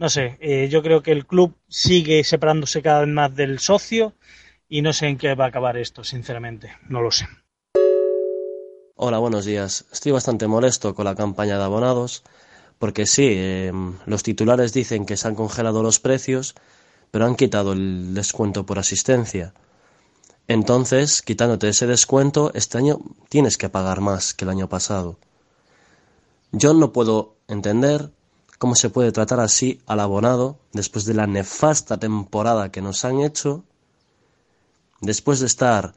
No 0.00 0.08
sé, 0.08 0.36
eh, 0.40 0.68
yo 0.68 0.82
creo 0.82 1.00
que 1.00 1.12
el 1.12 1.26
club 1.26 1.54
sigue 1.68 2.24
separándose 2.24 2.82
cada 2.82 3.02
vez 3.02 3.08
más 3.08 3.36
del 3.36 3.60
socio 3.60 4.14
y 4.68 4.82
no 4.82 4.92
sé 4.92 5.06
en 5.06 5.16
qué 5.16 5.36
va 5.36 5.44
a 5.44 5.48
acabar 5.48 5.76
esto, 5.76 6.02
sinceramente, 6.02 6.72
no 6.88 7.02
lo 7.02 7.12
sé. 7.12 7.28
Hola, 8.96 9.18
buenos 9.18 9.44
días. 9.44 9.86
Estoy 9.92 10.10
bastante 10.10 10.48
molesto 10.48 10.96
con 10.96 11.04
la 11.04 11.14
campaña 11.14 11.56
de 11.56 11.62
abonados 11.62 12.24
porque 12.80 13.06
sí, 13.06 13.28
em, 13.36 13.94
los 14.04 14.24
titulares 14.24 14.72
dicen 14.72 15.06
que 15.06 15.16
se 15.16 15.28
han 15.28 15.36
congelado 15.36 15.84
los 15.84 16.00
precios, 16.00 16.56
pero 17.12 17.26
han 17.26 17.36
quitado 17.36 17.74
el 17.74 18.12
descuento 18.12 18.66
por 18.66 18.80
asistencia. 18.80 19.54
Entonces, 20.48 21.22
quitándote 21.22 21.68
ese 21.68 21.86
descuento, 21.86 22.50
este 22.54 22.76
año 22.76 22.98
tienes 23.28 23.56
que 23.56 23.68
pagar 23.68 24.00
más 24.00 24.34
que 24.34 24.44
el 24.44 24.50
año 24.50 24.68
pasado. 24.68 25.16
Yo 26.56 26.72
no 26.72 26.92
puedo 26.92 27.34
entender 27.48 28.12
cómo 28.60 28.76
se 28.76 28.88
puede 28.88 29.10
tratar 29.10 29.40
así 29.40 29.80
al 29.86 29.98
abonado 29.98 30.60
después 30.72 31.04
de 31.04 31.12
la 31.12 31.26
nefasta 31.26 31.98
temporada 31.98 32.70
que 32.70 32.80
nos 32.80 33.04
han 33.04 33.18
hecho, 33.22 33.64
después 35.00 35.40
de 35.40 35.46
estar 35.46 35.94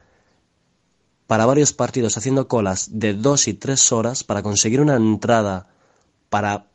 para 1.28 1.46
varios 1.46 1.72
partidos 1.72 2.16
haciendo 2.18 2.48
colas 2.48 2.88
de 2.90 3.14
dos 3.14 3.46
y 3.46 3.54
tres 3.54 3.92
horas 3.92 4.24
para 4.24 4.42
conseguir 4.42 4.80
una 4.80 4.96
entrada 4.96 5.68
para 6.28 6.66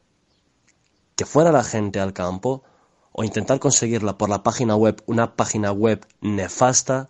que 1.18 1.26
fuera 1.26 1.52
la 1.52 1.66
gente 1.66 2.00
al 2.00 2.14
campo 2.14 2.64
o 3.12 3.26
intentar 3.26 3.60
conseguirla 3.60 4.18
por 4.18 4.30
la 4.30 4.44
página 4.44 4.78
web, 4.78 5.04
una 5.08 5.36
página 5.36 5.74
web 5.74 6.08
nefasta, 6.22 7.10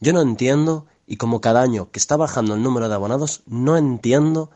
yo 0.00 0.12
no 0.12 0.20
entiendo 0.20 0.86
y 1.06 1.16
como 1.16 1.40
cada 1.40 1.62
año 1.62 1.92
que 1.92 2.00
está 2.00 2.16
bajando 2.16 2.54
el 2.54 2.62
número 2.64 2.88
de 2.88 2.96
abonados, 2.96 3.42
no 3.46 3.76
entiendo 3.76 4.50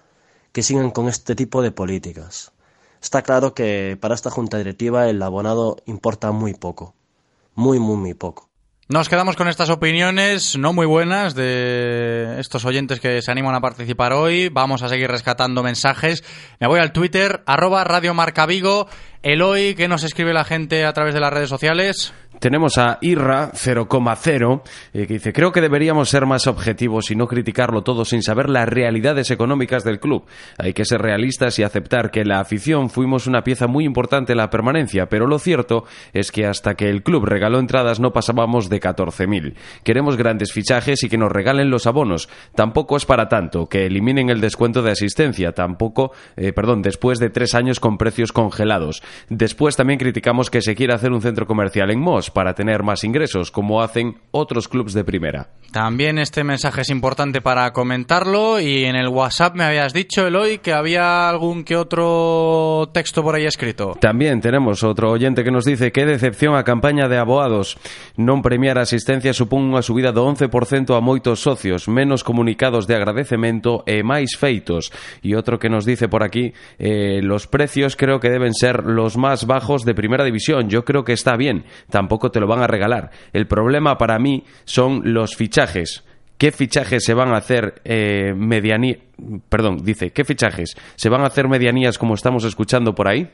que 0.52 0.62
sigan 0.62 0.90
con 0.90 1.08
este 1.08 1.34
tipo 1.34 1.62
de 1.62 1.72
políticas. 1.72 2.52
está 3.00 3.22
claro 3.22 3.54
que 3.54 3.98
para 4.00 4.14
esta 4.14 4.30
junta 4.30 4.58
directiva 4.58 5.08
el 5.08 5.22
abonado 5.22 5.76
importa 5.86 6.30
muy 6.32 6.54
poco. 6.54 6.94
Muy, 7.54 7.78
muy, 7.78 7.96
muy 7.96 8.14
poco. 8.14 8.48
Nos 8.88 9.08
quedamos 9.08 9.36
con 9.36 9.48
estas 9.48 9.70
opiniones 9.70 10.58
no 10.58 10.72
muy 10.72 10.86
buenas 10.86 11.34
de 11.34 12.36
estos 12.38 12.64
oyentes 12.64 13.00
que 13.00 13.22
se 13.22 13.30
animan 13.30 13.54
a 13.54 13.60
participar 13.60 14.12
hoy. 14.12 14.48
Vamos 14.50 14.82
a 14.82 14.88
seguir 14.88 15.10
rescatando 15.10 15.62
mensajes. 15.62 16.22
Me 16.60 16.66
voy 16.66 16.80
al 16.80 16.92
Twitter, 16.92 17.42
arroba 17.46 17.84
Radio 17.84 18.12
Marca 18.12 18.44
Vigo. 18.44 18.88
Eloy, 19.22 19.74
¿qué 19.76 19.88
nos 19.88 20.02
escribe 20.02 20.34
la 20.34 20.44
gente 20.44 20.84
a 20.84 20.92
través 20.92 21.14
de 21.14 21.20
las 21.20 21.32
redes 21.32 21.48
sociales? 21.48 22.12
Tenemos 22.42 22.76
a 22.76 22.98
Irra 23.02 23.52
0,0 23.52 24.62
eh, 24.92 25.06
que 25.06 25.14
dice, 25.14 25.32
creo 25.32 25.52
que 25.52 25.60
deberíamos 25.60 26.08
ser 26.08 26.26
más 26.26 26.48
objetivos 26.48 27.12
y 27.12 27.14
no 27.14 27.28
criticarlo 27.28 27.82
todo 27.82 28.04
sin 28.04 28.20
saber 28.20 28.50
las 28.50 28.68
realidades 28.68 29.30
económicas 29.30 29.84
del 29.84 30.00
club. 30.00 30.24
Hay 30.58 30.72
que 30.72 30.84
ser 30.84 31.00
realistas 31.00 31.60
y 31.60 31.62
aceptar 31.62 32.10
que 32.10 32.24
la 32.24 32.40
afición 32.40 32.90
fuimos 32.90 33.28
una 33.28 33.44
pieza 33.44 33.68
muy 33.68 33.84
importante 33.84 34.32
en 34.32 34.38
la 34.38 34.50
permanencia, 34.50 35.06
pero 35.06 35.28
lo 35.28 35.38
cierto 35.38 35.84
es 36.12 36.32
que 36.32 36.44
hasta 36.44 36.74
que 36.74 36.88
el 36.88 37.04
club 37.04 37.26
regaló 37.26 37.60
entradas 37.60 38.00
no 38.00 38.12
pasábamos 38.12 38.68
de 38.68 38.80
14.000. 38.80 39.54
Queremos 39.84 40.16
grandes 40.16 40.52
fichajes 40.52 41.04
y 41.04 41.08
que 41.08 41.18
nos 41.18 41.30
regalen 41.30 41.70
los 41.70 41.86
abonos. 41.86 42.28
Tampoco 42.56 42.96
es 42.96 43.06
para 43.06 43.28
tanto, 43.28 43.68
que 43.68 43.86
eliminen 43.86 44.30
el 44.30 44.40
descuento 44.40 44.82
de 44.82 44.90
asistencia, 44.90 45.52
tampoco, 45.52 46.10
eh, 46.34 46.52
perdón, 46.52 46.82
después 46.82 47.20
de 47.20 47.30
tres 47.30 47.54
años 47.54 47.78
con 47.78 47.98
precios 47.98 48.32
congelados. 48.32 49.00
Después 49.28 49.76
también 49.76 50.00
criticamos 50.00 50.50
que 50.50 50.60
se 50.60 50.74
quiera 50.74 50.96
hacer 50.96 51.12
un 51.12 51.22
centro 51.22 51.46
comercial 51.46 51.92
en 51.92 52.00
Moss 52.00 52.31
para 52.32 52.54
tener 52.54 52.82
más 52.82 53.04
ingresos, 53.04 53.50
como 53.50 53.82
hacen 53.82 54.18
otros 54.30 54.68
clubes 54.68 54.94
de 54.94 55.04
primera. 55.04 55.50
También 55.72 56.18
este 56.18 56.44
mensaje 56.44 56.82
es 56.82 56.90
importante 56.90 57.40
para 57.40 57.72
comentarlo 57.72 58.60
y 58.60 58.84
en 58.84 58.94
el 58.94 59.08
WhatsApp 59.08 59.54
me 59.54 59.64
habías 59.64 59.94
dicho, 59.94 60.26
Eloy, 60.26 60.58
que 60.58 60.74
había 60.74 61.30
algún 61.30 61.64
que 61.64 61.76
otro 61.76 62.90
texto 62.92 63.22
por 63.22 63.36
ahí 63.36 63.46
escrito. 63.46 63.96
También 63.98 64.42
tenemos 64.42 64.84
otro 64.84 65.10
oyente 65.10 65.42
que 65.42 65.50
nos 65.50 65.64
dice 65.64 65.90
qué 65.90 66.04
decepción 66.04 66.56
a 66.56 66.64
campaña 66.64 67.08
de 67.08 67.16
abogados. 67.16 67.78
Non 68.20 68.44
premiar 68.44 68.76
a 68.76 68.84
asistencia 68.84 69.32
supón 69.32 69.72
unha 69.72 69.80
subida 69.80 70.12
do 70.12 70.28
11% 70.28 70.92
a 70.92 71.00
moitos 71.00 71.40
socios, 71.40 71.88
menos 71.88 72.20
comunicados 72.20 72.84
de 72.84 73.00
agradecemento 73.00 73.80
e 73.88 74.04
máis 74.04 74.36
feitos. 74.36 74.92
Y 75.24 75.40
otro 75.40 75.56
que 75.56 75.72
nos 75.72 75.88
dice 75.88 76.04
por 76.04 76.20
aquí, 76.20 76.52
eh, 76.76 77.24
los 77.24 77.48
precios 77.48 77.96
creo 77.96 78.20
que 78.20 78.28
deben 78.28 78.52
ser 78.52 78.84
los 78.84 79.16
más 79.16 79.48
bajos 79.48 79.88
de 79.88 79.96
primera 79.96 80.20
división. 80.28 80.68
Yo 80.68 80.84
creo 80.84 81.00
que 81.00 81.16
está 81.16 81.32
bien, 81.40 81.64
tampoco 81.88 82.21
te 82.30 82.40
lo 82.40 82.46
van 82.46 82.62
a 82.62 82.66
regalar. 82.66 83.10
El 83.32 83.46
problema 83.46 83.98
para 83.98 84.18
mí 84.18 84.44
son 84.64 85.12
los 85.12 85.36
fichajes. 85.36 86.04
¿Qué 86.38 86.50
fichajes 86.50 87.04
se 87.04 87.14
van 87.14 87.34
a 87.34 87.38
hacer 87.38 87.80
eh, 87.84 88.34
medianí... 88.36 88.98
Perdón, 89.48 89.78
dice, 89.84 90.10
¿qué 90.10 90.24
fichajes 90.24 90.74
se 90.96 91.08
van 91.08 91.22
a 91.22 91.26
hacer 91.26 91.48
medianías 91.48 91.98
como 91.98 92.14
estamos 92.14 92.44
escuchando 92.44 92.94
por 92.94 93.08
ahí? 93.08 93.30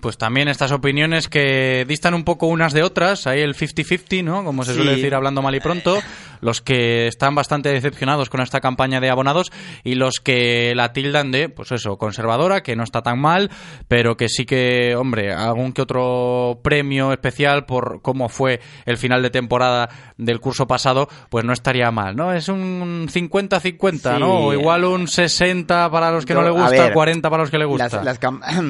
Pues 0.00 0.16
también 0.16 0.46
estas 0.48 0.70
opiniones 0.70 1.28
que 1.28 1.84
distan 1.88 2.14
un 2.14 2.22
poco 2.24 2.46
unas 2.46 2.72
de 2.72 2.82
otras, 2.84 3.26
hay 3.26 3.40
el 3.40 3.54
50-50, 3.56 4.22
¿no? 4.22 4.44
Como 4.44 4.64
se 4.64 4.70
Sí. 4.72 4.76
suele 4.76 4.92
decir 4.94 5.14
hablando 5.14 5.42
mal 5.42 5.54
y 5.56 5.60
pronto, 5.60 5.98
los 6.40 6.60
que 6.60 7.08
están 7.08 7.34
bastante 7.34 7.68
decepcionados 7.70 8.30
con 8.30 8.40
esta 8.40 8.60
campaña 8.60 9.00
de 9.00 9.10
abonados 9.10 9.50
y 9.82 9.96
los 9.96 10.20
que 10.20 10.72
la 10.76 10.92
tildan 10.92 11.32
de, 11.32 11.48
pues 11.48 11.72
eso, 11.72 11.98
conservadora, 11.98 12.62
que 12.62 12.76
no 12.76 12.84
está 12.84 13.02
tan 13.02 13.18
mal, 13.18 13.50
pero 13.88 14.16
que 14.16 14.28
sí 14.28 14.46
que, 14.46 14.94
hombre, 14.96 15.32
algún 15.34 15.72
que 15.72 15.82
otro 15.82 16.60
premio 16.62 17.12
especial 17.12 17.66
por 17.66 18.02
cómo 18.02 18.28
fue 18.28 18.60
el 18.86 18.96
final 18.98 19.20
de 19.22 19.30
temporada 19.30 19.88
del 20.16 20.38
curso 20.40 20.66
pasado, 20.68 21.08
pues 21.28 21.44
no 21.44 21.52
estaría 21.52 21.90
mal, 21.90 22.14
¿no? 22.14 22.32
Es 22.32 22.48
un 22.48 23.08
50-50, 23.10 24.14
Sí. 24.14 24.20
¿no? 24.20 24.32
O 24.46 24.52
igual 24.52 24.84
un 24.84 25.08
60 25.08 25.90
para 25.90 26.12
los 26.12 26.24
que 26.24 26.34
no 26.34 26.42
le 26.42 26.50
gusta, 26.50 26.84
ver, 26.84 26.92
40 26.92 27.28
para 27.28 27.42
los 27.42 27.50
que 27.50 27.58
le 27.58 27.64
gusta. 27.64 28.02
Las, 28.04 28.20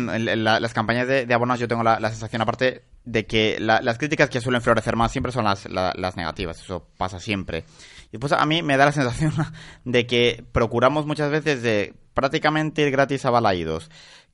las 0.61 0.70
las 0.71 0.75
campañas 0.75 1.09
de, 1.09 1.27
abonos, 1.35 1.59
yo 1.59 1.67
tengo 1.67 1.83
la, 1.83 1.99
sensación, 2.11 2.41
aparte, 2.43 2.83
de 3.05 3.27
que 3.27 3.59
la- 3.59 3.81
las 3.83 3.99
críticas 3.99 4.31
que 4.31 4.41
suelen 4.41 4.63
florecer 4.63 4.95
más 4.95 5.11
siempre 5.11 5.33
son 5.33 5.45
las, 5.45 5.69
la- 5.69 5.93
las 5.97 6.17
negativas. 6.17 6.61
Eso 6.61 6.87
pasa 6.97 7.19
siempre. 7.19 7.65
Y 8.13 8.19
pues 8.19 8.33
a 8.33 8.47
mí 8.47 8.63
me 8.63 8.77
da 8.77 8.85
la 8.87 8.93
sensación 8.93 9.33
de 9.85 10.07
que 10.07 10.45
procuramos 10.53 11.07
muchas 11.07 11.31
veces 11.31 11.63
de 11.63 11.95
prácticamente 12.15 12.83
ir 12.83 12.91
gratis 12.93 13.25
a 13.25 13.31
balaídos. 13.31 13.91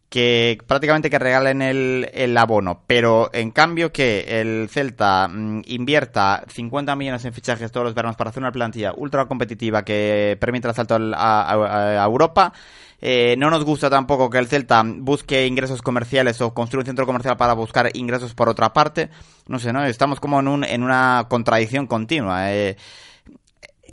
Que 0.08 0.58
prácticamente 0.68 1.10
que 1.10 1.18
regalen 1.18 1.62
el, 1.62 2.36
abono, 2.36 2.84
pero 2.86 3.28
en 3.32 3.50
cambio 3.50 3.92
que 3.92 4.40
el 4.40 4.68
Celta 4.70 5.26
mm, 5.26 5.62
invierta 5.66 6.44
50 6.46 6.94
millones 6.94 7.24
en 7.24 7.32
fichajes 7.32 7.72
todos 7.72 7.86
los 7.86 7.94
veranos 7.94 8.14
para 8.16 8.30
hacer 8.30 8.40
una 8.40 8.52
plantilla 8.52 8.92
ultra 8.96 9.24
competitiva 9.26 9.84
que 9.84 10.36
permita 10.40 10.68
el 10.68 10.74
salto 10.76 10.94
al- 10.94 11.12
a, 11.12 11.42
a- 11.50 12.02
a 12.02 12.04
Europa, 12.04 12.52
eh, 13.00 13.36
no 13.38 13.50
nos 13.50 13.64
gusta 13.64 13.90
tampoco 13.90 14.30
que 14.30 14.38
el 14.38 14.46
Celta 14.46 14.82
busque 14.84 15.46
ingresos 15.46 15.82
comerciales 15.82 16.40
o 16.40 16.54
construya 16.54 16.82
un 16.82 16.86
centro 16.86 17.06
comercial 17.06 17.36
para 17.36 17.52
buscar 17.54 17.90
ingresos 17.94 18.34
por 18.34 18.48
otra 18.48 18.72
parte. 18.72 19.10
No 19.48 19.58
sé, 19.58 19.72
¿no? 19.72 19.84
Estamos 19.84 20.18
como 20.20 20.40
en, 20.40 20.48
un, 20.48 20.64
en 20.64 20.82
una 20.82 21.26
contradicción 21.28 21.86
continua. 21.86 22.52
eh. 22.52 22.76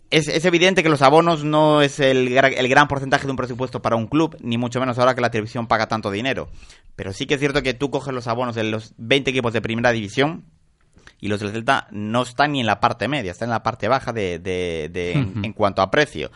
Es, 0.09 0.27
es 0.27 0.45
evidente 0.45 0.83
que 0.83 0.89
los 0.89 1.01
abonos 1.01 1.43
no 1.43 1.81
es 1.81 1.99
el, 1.99 2.37
el 2.37 2.67
gran 2.69 2.87
porcentaje 2.87 3.25
de 3.25 3.31
un 3.31 3.35
presupuesto 3.37 3.81
para 3.81 3.95
un 3.95 4.05
club, 4.05 4.37
ni 4.41 4.59
mucho 4.59 4.79
menos 4.79 4.99
ahora 4.99 5.15
que 5.15 5.21
la 5.21 5.31
televisión 5.31 5.65
paga 5.67 5.87
tanto 5.87 6.11
dinero. 6.11 6.49
Pero 6.95 7.13
sí 7.13 7.25
que 7.25 7.33
es 7.33 7.39
cierto 7.39 7.63
que 7.63 7.73
tú 7.73 7.89
coges 7.89 8.13
los 8.13 8.27
abonos 8.27 8.53
de 8.53 8.63
los 8.63 8.93
20 8.97 9.31
equipos 9.31 9.53
de 9.53 9.61
primera 9.61 9.91
división 9.91 10.45
y 11.19 11.29
los 11.29 11.39
del 11.39 11.51
Celta 11.51 11.87
no 11.89 12.21
están 12.21 12.51
ni 12.51 12.59
en 12.59 12.67
la 12.67 12.79
parte 12.79 13.07
media, 13.07 13.31
están 13.31 13.47
en 13.47 13.53
la 13.53 13.63
parte 13.63 13.87
baja 13.87 14.13
de, 14.13 14.37
de- 14.37 14.89
de- 14.93 15.13
en 15.13 15.53
cuanto 15.53 15.81
a 15.81 15.89
precio. 15.89 16.31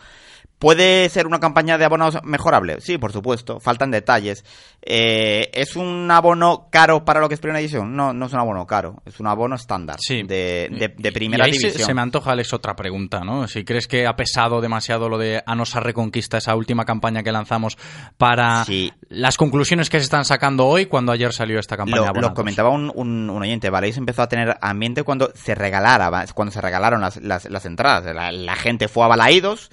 ¿Puede 0.58 1.08
ser 1.08 1.26
una 1.26 1.38
campaña 1.38 1.78
de 1.78 1.84
abonos 1.84 2.18
mejorable? 2.24 2.80
Sí, 2.80 2.98
por 2.98 3.12
supuesto. 3.12 3.60
Faltan 3.60 3.90
detalles. 3.92 4.44
Eh, 4.82 5.50
¿Es 5.54 5.76
un 5.76 6.10
abono 6.10 6.66
caro 6.70 7.04
para 7.04 7.20
lo 7.20 7.28
que 7.28 7.34
es 7.34 7.40
primera 7.40 7.60
división? 7.60 7.94
No, 7.94 8.12
no 8.12 8.26
es 8.26 8.32
un 8.32 8.40
abono 8.40 8.66
caro. 8.66 8.96
Es 9.06 9.20
un 9.20 9.26
abono 9.28 9.54
estándar 9.56 9.98
Sí. 10.00 10.22
de, 10.24 10.68
de- 10.70 10.94
de 10.96 11.12
primera 11.12 11.46
y 11.46 11.50
ahí 11.50 11.54
se- 11.54 11.66
división. 11.68 11.86
Se, 11.86 11.94
me 11.94 12.00
antoja, 12.02 12.32
Alex, 12.32 12.52
otra 12.52 12.74
pregunta, 12.74 13.20
¿no? 13.20 13.46
Si 13.46 13.64
crees 13.64 13.86
que 13.86 14.06
ha 14.06 14.16
pesado 14.16 14.60
demasiado 14.60 15.08
lo 15.08 15.16
de 15.18 15.42
Anosa 15.46 15.80
Reconquista, 15.80 16.38
esa 16.38 16.56
última 16.56 16.84
campaña 16.84 17.22
que 17.22 17.30
lanzamos, 17.32 17.76
para 18.16 18.64
las 19.08 19.36
conclusiones 19.36 19.88
que 19.90 19.98
se 19.98 20.04
están 20.04 20.24
sacando 20.24 20.66
hoy 20.66 20.86
cuando 20.86 21.12
ayer 21.12 21.32
salió 21.32 21.58
esta 21.60 21.76
campaña. 21.76 22.12
Lo, 22.12 22.20
lo 22.20 22.34
comentaba 22.34 22.70
un, 22.70 22.90
un, 22.94 23.30
un 23.30 23.42
oyente, 23.42 23.70
¿vale? 23.70 23.88
Empezó 23.96 24.22
a 24.22 24.28
tener 24.28 24.56
ambiente 24.60 25.02
cuando 25.02 25.30
se 25.34 25.54
regalara, 25.54 26.10
cuando 26.34 26.52
se 26.52 26.60
regalaron 26.60 27.00
las, 27.00 27.16
las, 27.18 27.48
las 27.48 27.64
entradas. 27.64 28.14
La, 28.14 28.32
la 28.32 28.56
gente 28.56 28.88
fue 28.88 29.04
a 29.04 29.08
Balaídos, 29.08 29.70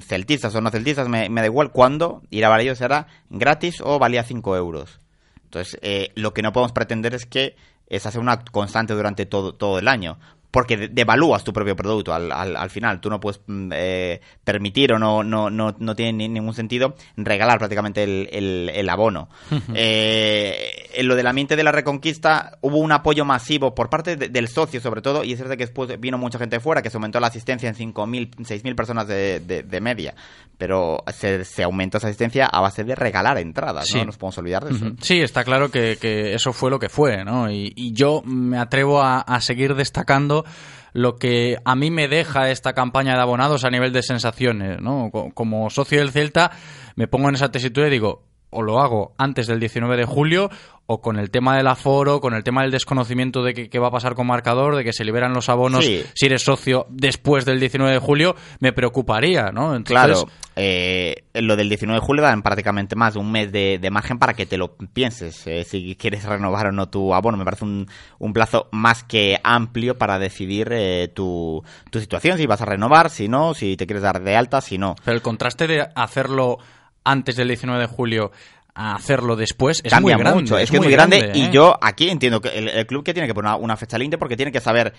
celtistas 0.00 0.54
o 0.54 0.60
no 0.60 0.70
celtistas, 0.70 1.08
me, 1.08 1.28
da 1.28 1.46
igual 1.46 1.70
cuándo, 1.70 2.22
ir 2.30 2.44
a 2.44 2.48
Balaídos 2.48 2.80
era 2.80 3.06
gratis 3.30 3.80
o 3.82 3.98
valía 3.98 4.24
5 4.24 4.56
euros. 4.56 5.00
Entonces, 5.44 5.78
eh, 5.82 6.12
lo 6.14 6.32
que 6.32 6.42
no 6.42 6.52
podemos 6.52 6.72
pretender 6.72 7.14
es 7.14 7.26
que 7.26 7.56
esa 7.88 8.10
sea 8.10 8.20
una 8.20 8.44
constante 8.44 8.94
durante 8.94 9.26
todo, 9.26 9.54
todo 9.54 9.78
el 9.78 9.88
año. 9.88 10.18
Porque 10.56 10.78
de- 10.78 10.88
devalúas 10.88 11.44
tu 11.44 11.52
propio 11.52 11.76
producto 11.76 12.14
al, 12.14 12.32
al, 12.32 12.56
al 12.56 12.70
final. 12.70 12.98
Tú 12.98 13.10
no 13.10 13.20
puedes 13.20 13.42
mm, 13.46 13.70
eh, 13.74 14.20
permitir 14.42 14.90
o 14.94 14.98
no, 14.98 15.22
no, 15.22 15.50
no, 15.50 15.76
no 15.78 15.94
tiene 15.94 16.14
ni- 16.14 16.28
ningún 16.30 16.54
sentido 16.54 16.94
regalar 17.18 17.58
prácticamente 17.58 18.02
el, 18.02 18.26
el, 18.32 18.70
el 18.74 18.88
abono. 18.88 19.28
Eh, 19.74 20.88
en 20.94 21.06
lo 21.08 21.14
del 21.16 21.26
ambiente 21.26 21.56
de 21.56 21.62
la 21.62 21.72
reconquista 21.72 22.56
hubo 22.62 22.78
un 22.78 22.90
apoyo 22.92 23.26
masivo 23.26 23.74
por 23.74 23.90
parte 23.90 24.16
de- 24.16 24.28
del 24.30 24.48
socio 24.48 24.80
sobre 24.80 25.02
todo 25.02 25.22
y 25.24 25.32
es 25.32 25.38
cierto 25.38 25.52
que 25.58 25.64
después 25.66 26.00
vino 26.00 26.16
mucha 26.16 26.38
gente 26.38 26.56
de 26.56 26.60
fuera 26.60 26.80
que 26.80 26.88
se 26.88 26.96
aumentó 26.96 27.20
la 27.20 27.26
asistencia 27.26 27.68
en 27.68 27.74
5.000, 27.74 28.30
6.000 28.38 28.74
personas 28.74 29.06
de, 29.06 29.40
de- 29.40 29.62
de 29.62 29.80
media 29.82 30.14
pero 30.56 31.04
se, 31.12 31.44
se 31.44 31.62
aumentó 31.64 31.98
esa 31.98 32.06
asistencia 32.08 32.46
a 32.46 32.60
base 32.62 32.82
de 32.82 32.94
regalar 32.94 33.36
entradas 33.36 33.86
Sí. 33.88 33.98
no 33.98 34.06
nos 34.06 34.16
podemos 34.16 34.38
olvidar 34.38 34.64
de 34.64 34.74
eso. 34.74 34.86
Sí, 35.02 35.20
está 35.20 35.44
claro 35.44 35.70
que, 35.70 35.98
que 36.00 36.32
eso 36.32 36.54
fue 36.54 36.70
lo 36.70 36.78
que 36.78 36.88
fue, 36.88 37.22
¿no? 37.26 37.50
Y, 37.50 37.74
y 37.76 37.92
yo 37.92 38.22
me 38.24 38.56
atrevo 38.58 39.02
a, 39.02 39.20
a 39.20 39.42
seguir 39.42 39.74
destacando 39.74 40.45
lo 40.92 41.16
que 41.16 41.58
a 41.64 41.74
mí 41.76 41.90
me 41.90 42.08
deja 42.08 42.50
esta 42.50 42.72
campaña 42.72 43.14
de 43.14 43.20
abonados 43.20 43.64
a 43.64 43.70
nivel 43.70 43.92
de 43.92 44.02
sensaciones, 44.02 44.80
¿no? 44.80 45.10
Co- 45.12 45.30
Como 45.34 45.68
socio 45.70 45.98
del 45.98 46.10
Celta, 46.10 46.50
me 46.94 47.06
pongo 47.08 47.28
en 47.28 47.34
esa 47.34 47.50
tesitura 47.50 47.88
y 47.88 47.90
digo, 47.90 48.22
o 48.56 48.62
lo 48.62 48.80
hago 48.80 49.12
antes 49.18 49.46
del 49.46 49.60
19 49.60 49.96
de 49.96 50.04
julio 50.04 50.50
o 50.88 51.00
con 51.00 51.18
el 51.18 51.30
tema 51.32 51.56
del 51.56 51.66
aforo, 51.66 52.20
con 52.20 52.32
el 52.34 52.44
tema 52.44 52.62
del 52.62 52.70
desconocimiento 52.70 53.42
de 53.42 53.54
que- 53.54 53.68
qué 53.68 53.78
va 53.80 53.88
a 53.88 53.90
pasar 53.90 54.14
con 54.14 54.28
marcador, 54.28 54.76
de 54.76 54.84
que 54.84 54.92
se 54.92 55.04
liberan 55.04 55.32
los 55.34 55.48
abonos 55.48 55.84
Sí. 55.84 56.04
si 56.14 56.26
eres 56.26 56.42
socio 56.44 56.86
después 56.90 57.44
del 57.44 57.58
19 57.58 57.92
de 57.92 57.98
julio, 57.98 58.36
me 58.60 58.72
preocuparía, 58.72 59.50
¿no? 59.52 59.74
Entonces, 59.74 59.90
Claro, 59.90 60.28
eh, 60.54 61.24
lo 61.34 61.56
del 61.56 61.68
19 61.68 62.00
de 62.00 62.06
julio 62.06 62.22
dan 62.22 62.40
prácticamente 62.42 62.94
más 62.94 63.14
de 63.14 63.20
un 63.20 63.32
mes 63.32 63.50
de, 63.50 63.78
de 63.80 63.90
margen 63.90 64.20
para 64.20 64.34
que 64.34 64.46
te 64.46 64.56
lo 64.58 64.76
pienses, 64.76 65.44
eh, 65.48 65.64
si 65.64 65.96
quieres 65.96 66.22
renovar 66.24 66.68
o 66.68 66.72
no 66.72 66.88
tu 66.88 67.12
abono. 67.14 67.36
Me 67.36 67.44
parece 67.44 67.64
un, 67.64 67.88
un 68.20 68.32
plazo 68.32 68.68
más 68.70 69.02
que 69.02 69.38
amplio 69.42 69.98
para 69.98 70.20
decidir 70.20 70.68
eh, 70.70 71.08
tu, 71.12 71.64
tu 71.90 71.98
situación, 71.98 72.38
si 72.38 72.46
vas 72.46 72.62
a 72.62 72.64
renovar, 72.64 73.10
si 73.10 73.26
no, 73.26 73.54
si 73.54 73.76
te 73.76 73.86
quieres 73.88 74.02
dar 74.04 74.22
de 74.22 74.36
alta, 74.36 74.60
si 74.60 74.78
no. 74.78 74.94
Pero 75.04 75.16
el 75.16 75.22
contraste 75.22 75.66
de 75.66 75.88
hacerlo 75.96 76.58
antes 77.06 77.36
del 77.36 77.48
19 77.48 77.80
de 77.80 77.86
julio 77.86 78.32
a 78.74 78.94
hacerlo 78.94 79.36
después 79.36 79.80
es 79.82 79.90
Cambia 79.90 80.16
muy 80.16 80.22
grande. 80.24 80.42
mucho, 80.42 80.58
es, 80.58 80.70
que 80.70 80.76
es 80.76 80.82
muy 80.82 80.92
grande, 80.92 81.30
y 81.34 81.44
¿eh? 81.44 81.50
yo 81.50 81.78
aquí 81.80 82.10
entiendo 82.10 82.42
que 82.42 82.48
el, 82.50 82.68
el 82.68 82.86
club 82.86 83.02
que 83.02 83.14
tiene 83.14 83.26
que 83.26 83.32
poner 83.32 83.54
una, 83.58 83.76
fecha 83.76 83.96
límite 83.96 84.18
porque 84.18 84.36
tiene 84.36 84.52
que 84.52 84.60
saber 84.60 84.92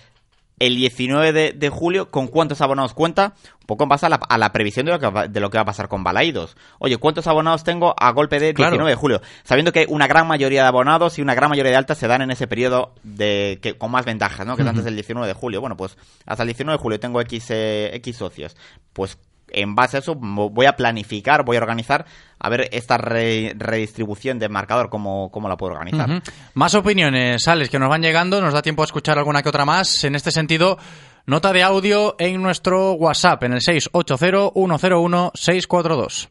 el 0.60 0.76
19 0.76 1.32
de, 1.34 1.52
de 1.52 1.70
julio, 1.70 2.10
¿con 2.10 2.26
cuántos 2.26 2.62
abonados 2.62 2.96
cuenta? 2.96 3.36
Un 3.62 3.68
poco 3.68 3.84
en 3.84 3.90
base 3.90 4.08
a 4.08 4.10
la, 4.10 4.16
a 4.16 4.40
la 4.40 4.52
previsión 4.52 4.88
de 4.88 4.94
lo, 4.94 5.00
que 5.00 5.08
va, 5.08 5.28
de 5.28 5.40
lo 5.40 5.52
que 5.52 5.60
va 5.60 5.62
a 5.62 5.66
pasar 5.66 5.88
con 5.88 6.04
Balaidos. 6.04 6.58
Oye, 6.80 6.98
¿cuántos 6.98 7.28
abonados 7.28 7.64
tengo 7.64 7.94
a 7.96 8.12
golpe 8.12 8.40
de 8.40 8.54
19 8.54 8.72
Claro. 8.78 8.88
de 8.88 8.96
julio? 8.96 9.22
Sabiendo 9.44 9.72
que 9.72 9.86
una 9.88 10.08
gran 10.08 10.26
mayoría 10.28 10.64
de 10.64 10.70
abonados 10.70 11.20
y 11.20 11.22
una 11.22 11.36
gran 11.36 11.52
mayoría 11.52 11.72
de 11.72 11.78
altas 11.78 12.00
se 12.00 12.08
dan 12.08 12.24
en 12.24 12.32
ese 12.32 12.48
periodo 12.48 12.96
de 13.04 13.60
que 13.62 13.78
con 13.78 13.92
más 13.92 14.06
ventajas, 14.06 14.48
¿no? 14.48 14.56
Que 14.56 14.64
es 14.64 14.68
antes 14.68 14.84
del 14.84 14.96
19 14.96 15.28
de 15.28 15.34
julio. 15.36 15.62
Bueno, 15.62 15.78
pues 15.78 15.96
hasta 16.26 16.42
el 16.42 16.48
19 16.48 16.76
de 16.76 16.82
julio 16.82 17.00
tengo 17.00 17.22
X, 17.22 17.46
eh, 17.52 17.92
X 17.94 18.18
socios. 18.18 18.58
Pues 18.94 19.20
en 19.50 19.76
base 19.76 19.98
a 19.98 20.00
eso 20.02 20.16
voy 20.16 20.66
a 20.66 20.76
planificar, 20.76 21.44
voy 21.46 21.58
a 21.58 21.62
organizar, 21.62 22.06
a 22.40 22.50
ver 22.50 22.68
esta 22.72 22.98
re- 22.98 23.54
redistribución 23.58 24.40
de 24.40 24.50
marcador, 24.50 24.90
cómo, 24.90 25.30
cómo 25.32 25.48
la 25.50 25.58
puedo 25.58 25.74
organizar. 25.74 26.22
Más 26.54 26.76
opiniones, 26.76 27.48
Alex, 27.48 27.70
que 27.70 27.80
nos 27.80 27.90
van 27.90 28.02
llegando. 28.02 28.42
Nos 28.42 28.54
da 28.54 28.62
tiempo 28.62 28.82
a 28.82 28.86
escuchar 28.86 29.18
alguna 29.18 29.42
que 29.44 29.50
otra 29.50 29.66
más. 29.66 30.04
En 30.04 30.16
este 30.16 30.32
sentido, 30.32 30.78
nota 31.26 31.54
de 31.54 31.64
audio 31.64 32.16
en 32.20 32.42
nuestro 32.42 32.94
WhatsApp, 32.94 33.44
en 33.44 33.54
el 33.54 33.60
680-101-642. 33.62 36.30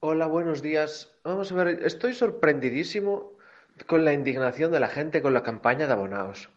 Hola, 0.00 0.26
buenos 0.26 0.62
días. 0.62 1.10
Vamos 1.24 1.52
a 1.52 1.54
ver, 1.54 1.80
estoy 1.84 2.14
sorprendidísimo 2.14 3.32
con 3.86 4.04
la 4.04 4.12
indignación 4.12 4.72
de 4.72 4.80
la 4.80 4.88
gente 4.88 5.22
con 5.22 5.32
la 5.34 5.42
campaña 5.42 5.86
de 5.86 5.92
abonados. 5.92 6.48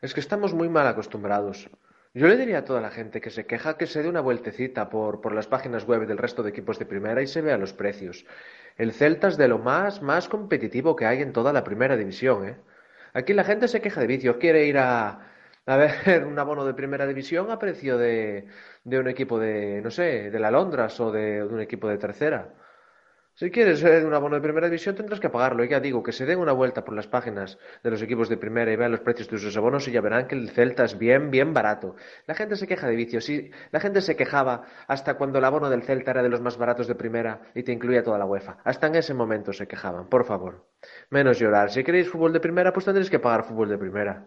Es 0.00 0.14
que 0.14 0.20
estamos 0.20 0.54
muy 0.54 0.68
mal 0.68 0.86
acostumbrados. 0.86 1.68
Yo 2.14 2.26
le 2.26 2.36
diría 2.36 2.58
a 2.58 2.64
toda 2.64 2.80
la 2.80 2.90
gente 2.90 3.20
que 3.20 3.30
se 3.30 3.46
queja 3.46 3.76
que 3.78 3.86
se 3.86 4.02
dé 4.02 4.08
una 4.08 4.20
vueltecita 4.20 4.88
por, 4.90 5.20
por 5.20 5.32
las 5.34 5.46
páginas 5.46 5.86
web 5.86 6.06
del 6.06 6.18
resto 6.18 6.42
de 6.42 6.50
equipos 6.50 6.78
de 6.78 6.86
primera 6.86 7.22
y 7.22 7.26
se 7.26 7.40
vea 7.42 7.58
los 7.58 7.72
precios. 7.72 8.26
El 8.76 8.92
Celta 8.92 9.28
es 9.28 9.36
de 9.36 9.48
lo 9.48 9.58
más, 9.58 10.02
más 10.02 10.28
competitivo 10.28 10.96
que 10.96 11.06
hay 11.06 11.22
en 11.22 11.32
toda 11.32 11.52
la 11.52 11.64
primera 11.64 11.96
división, 11.96 12.46
¿eh? 12.48 12.56
Aquí 13.14 13.32
la 13.34 13.44
gente 13.44 13.68
se 13.68 13.80
queja 13.80 14.00
de 14.00 14.06
vicio, 14.06 14.38
quiere 14.38 14.66
ir 14.66 14.78
a, 14.78 15.20
a 15.66 15.76
ver 15.76 16.24
un 16.26 16.38
abono 16.38 16.64
de 16.64 16.74
primera 16.74 17.06
división 17.06 17.50
a 17.50 17.58
precio 17.58 17.96
de, 17.98 18.46
de 18.84 18.98
un 18.98 19.08
equipo 19.08 19.38
de, 19.38 19.80
no 19.82 19.90
sé, 19.90 20.30
de 20.30 20.38
la 20.38 20.50
Londras 20.50 21.00
o 21.00 21.10
de 21.12 21.42
un 21.44 21.60
equipo 21.60 21.88
de 21.88 21.98
tercera. 21.98 22.54
Si 23.38 23.52
quieres 23.52 23.84
eh, 23.84 24.04
un 24.04 24.12
abono 24.12 24.34
de 24.34 24.42
primera 24.42 24.66
división 24.66 24.96
tendrás 24.96 25.20
que 25.20 25.28
pagarlo. 25.28 25.62
Y 25.62 25.68
ya 25.68 25.78
digo, 25.78 26.02
que 26.02 26.10
se 26.10 26.26
den 26.26 26.40
una 26.40 26.50
vuelta 26.50 26.84
por 26.84 26.96
las 26.96 27.06
páginas 27.06 27.56
de 27.84 27.90
los 27.92 28.02
equipos 28.02 28.28
de 28.28 28.36
primera 28.36 28.72
y 28.72 28.74
vean 28.74 28.90
los 28.90 28.98
precios 28.98 29.30
de 29.30 29.38
sus 29.38 29.56
abonos 29.56 29.86
y 29.86 29.92
ya 29.92 30.00
verán 30.00 30.26
que 30.26 30.34
el 30.34 30.50
Celta 30.50 30.82
es 30.82 30.98
bien, 30.98 31.30
bien 31.30 31.54
barato. 31.54 31.94
La 32.26 32.34
gente 32.34 32.56
se 32.56 32.66
queja 32.66 32.88
de 32.88 32.96
vicios. 32.96 33.30
La 33.70 33.78
gente 33.78 34.00
se 34.00 34.16
quejaba 34.16 34.64
hasta 34.88 35.14
cuando 35.14 35.38
el 35.38 35.44
abono 35.44 35.70
del 35.70 35.84
Celta 35.84 36.10
era 36.10 36.24
de 36.24 36.30
los 36.30 36.40
más 36.40 36.58
baratos 36.58 36.88
de 36.88 36.96
primera 36.96 37.42
y 37.54 37.62
te 37.62 37.70
incluía 37.70 38.02
toda 38.02 38.18
la 38.18 38.26
UEFA. 38.26 38.58
Hasta 38.64 38.88
en 38.88 38.96
ese 38.96 39.14
momento 39.14 39.52
se 39.52 39.68
quejaban, 39.68 40.08
por 40.08 40.24
favor. 40.24 40.66
Menos 41.08 41.38
llorar. 41.38 41.70
Si 41.70 41.84
queréis 41.84 42.08
fútbol 42.08 42.32
de 42.32 42.40
primera, 42.40 42.72
pues 42.72 42.86
tendréis 42.86 43.08
que 43.08 43.20
pagar 43.20 43.44
fútbol 43.44 43.68
de 43.68 43.78
primera. 43.78 44.26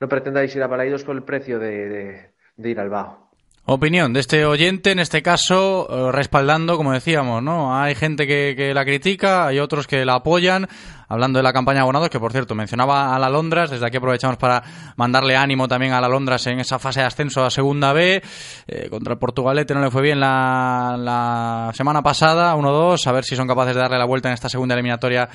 No 0.00 0.08
pretendáis 0.08 0.56
ir 0.56 0.64
a 0.64 0.66
Balaidos 0.66 1.04
por 1.04 1.14
el 1.14 1.22
precio 1.22 1.60
de, 1.60 2.32
de, 2.56 2.68
ir 2.68 2.80
al 2.80 2.90
Bao. 2.90 3.27
Opinión 3.70 4.14
de 4.14 4.20
este 4.20 4.46
oyente, 4.46 4.92
en 4.92 4.98
este 4.98 5.20
caso, 5.20 5.86
eh, 5.90 6.10
respaldando, 6.10 6.78
como 6.78 6.94
decíamos, 6.94 7.42
¿no? 7.42 7.78
Hay 7.78 7.94
gente 7.94 8.26
que, 8.26 8.54
que 8.56 8.72
la 8.72 8.86
critica, 8.86 9.46
hay 9.46 9.58
otros 9.58 9.86
que 9.86 10.06
la 10.06 10.14
apoyan. 10.14 10.66
Hablando 11.08 11.38
de 11.38 11.42
la 11.42 11.52
campaña 11.52 11.76
de 11.76 11.82
abonados, 11.82 12.10
que 12.10 12.20
por 12.20 12.32
cierto 12.32 12.54
mencionaba 12.54 13.14
a 13.14 13.18
la 13.18 13.28
Londras, 13.28 13.70
desde 13.70 13.86
aquí 13.86 13.96
aprovechamos 13.96 14.36
para 14.36 14.62
mandarle 14.96 15.36
ánimo 15.36 15.66
también 15.66 15.92
a 15.92 16.00
la 16.00 16.08
Londras 16.08 16.46
en 16.46 16.60
esa 16.60 16.78
fase 16.78 17.00
de 17.00 17.06
ascenso 17.06 17.44
a 17.44 17.50
Segunda 17.50 17.92
B. 17.92 18.22
Eh, 18.66 18.88
contra 18.90 19.14
el 19.14 19.18
Portugalete 19.18 19.74
no 19.74 19.80
le 19.80 19.90
fue 19.90 20.02
bien 20.02 20.20
la, 20.20 20.96
la 20.98 21.72
semana 21.74 22.02
pasada, 22.02 22.54
1-2, 22.56 23.06
a 23.06 23.12
ver 23.12 23.24
si 23.24 23.36
son 23.36 23.48
capaces 23.48 23.74
de 23.74 23.80
darle 23.80 23.98
la 23.98 24.04
vuelta 24.04 24.28
en 24.28 24.34
esta 24.34 24.48
segunda 24.48 24.74
eliminatoria 24.74 25.28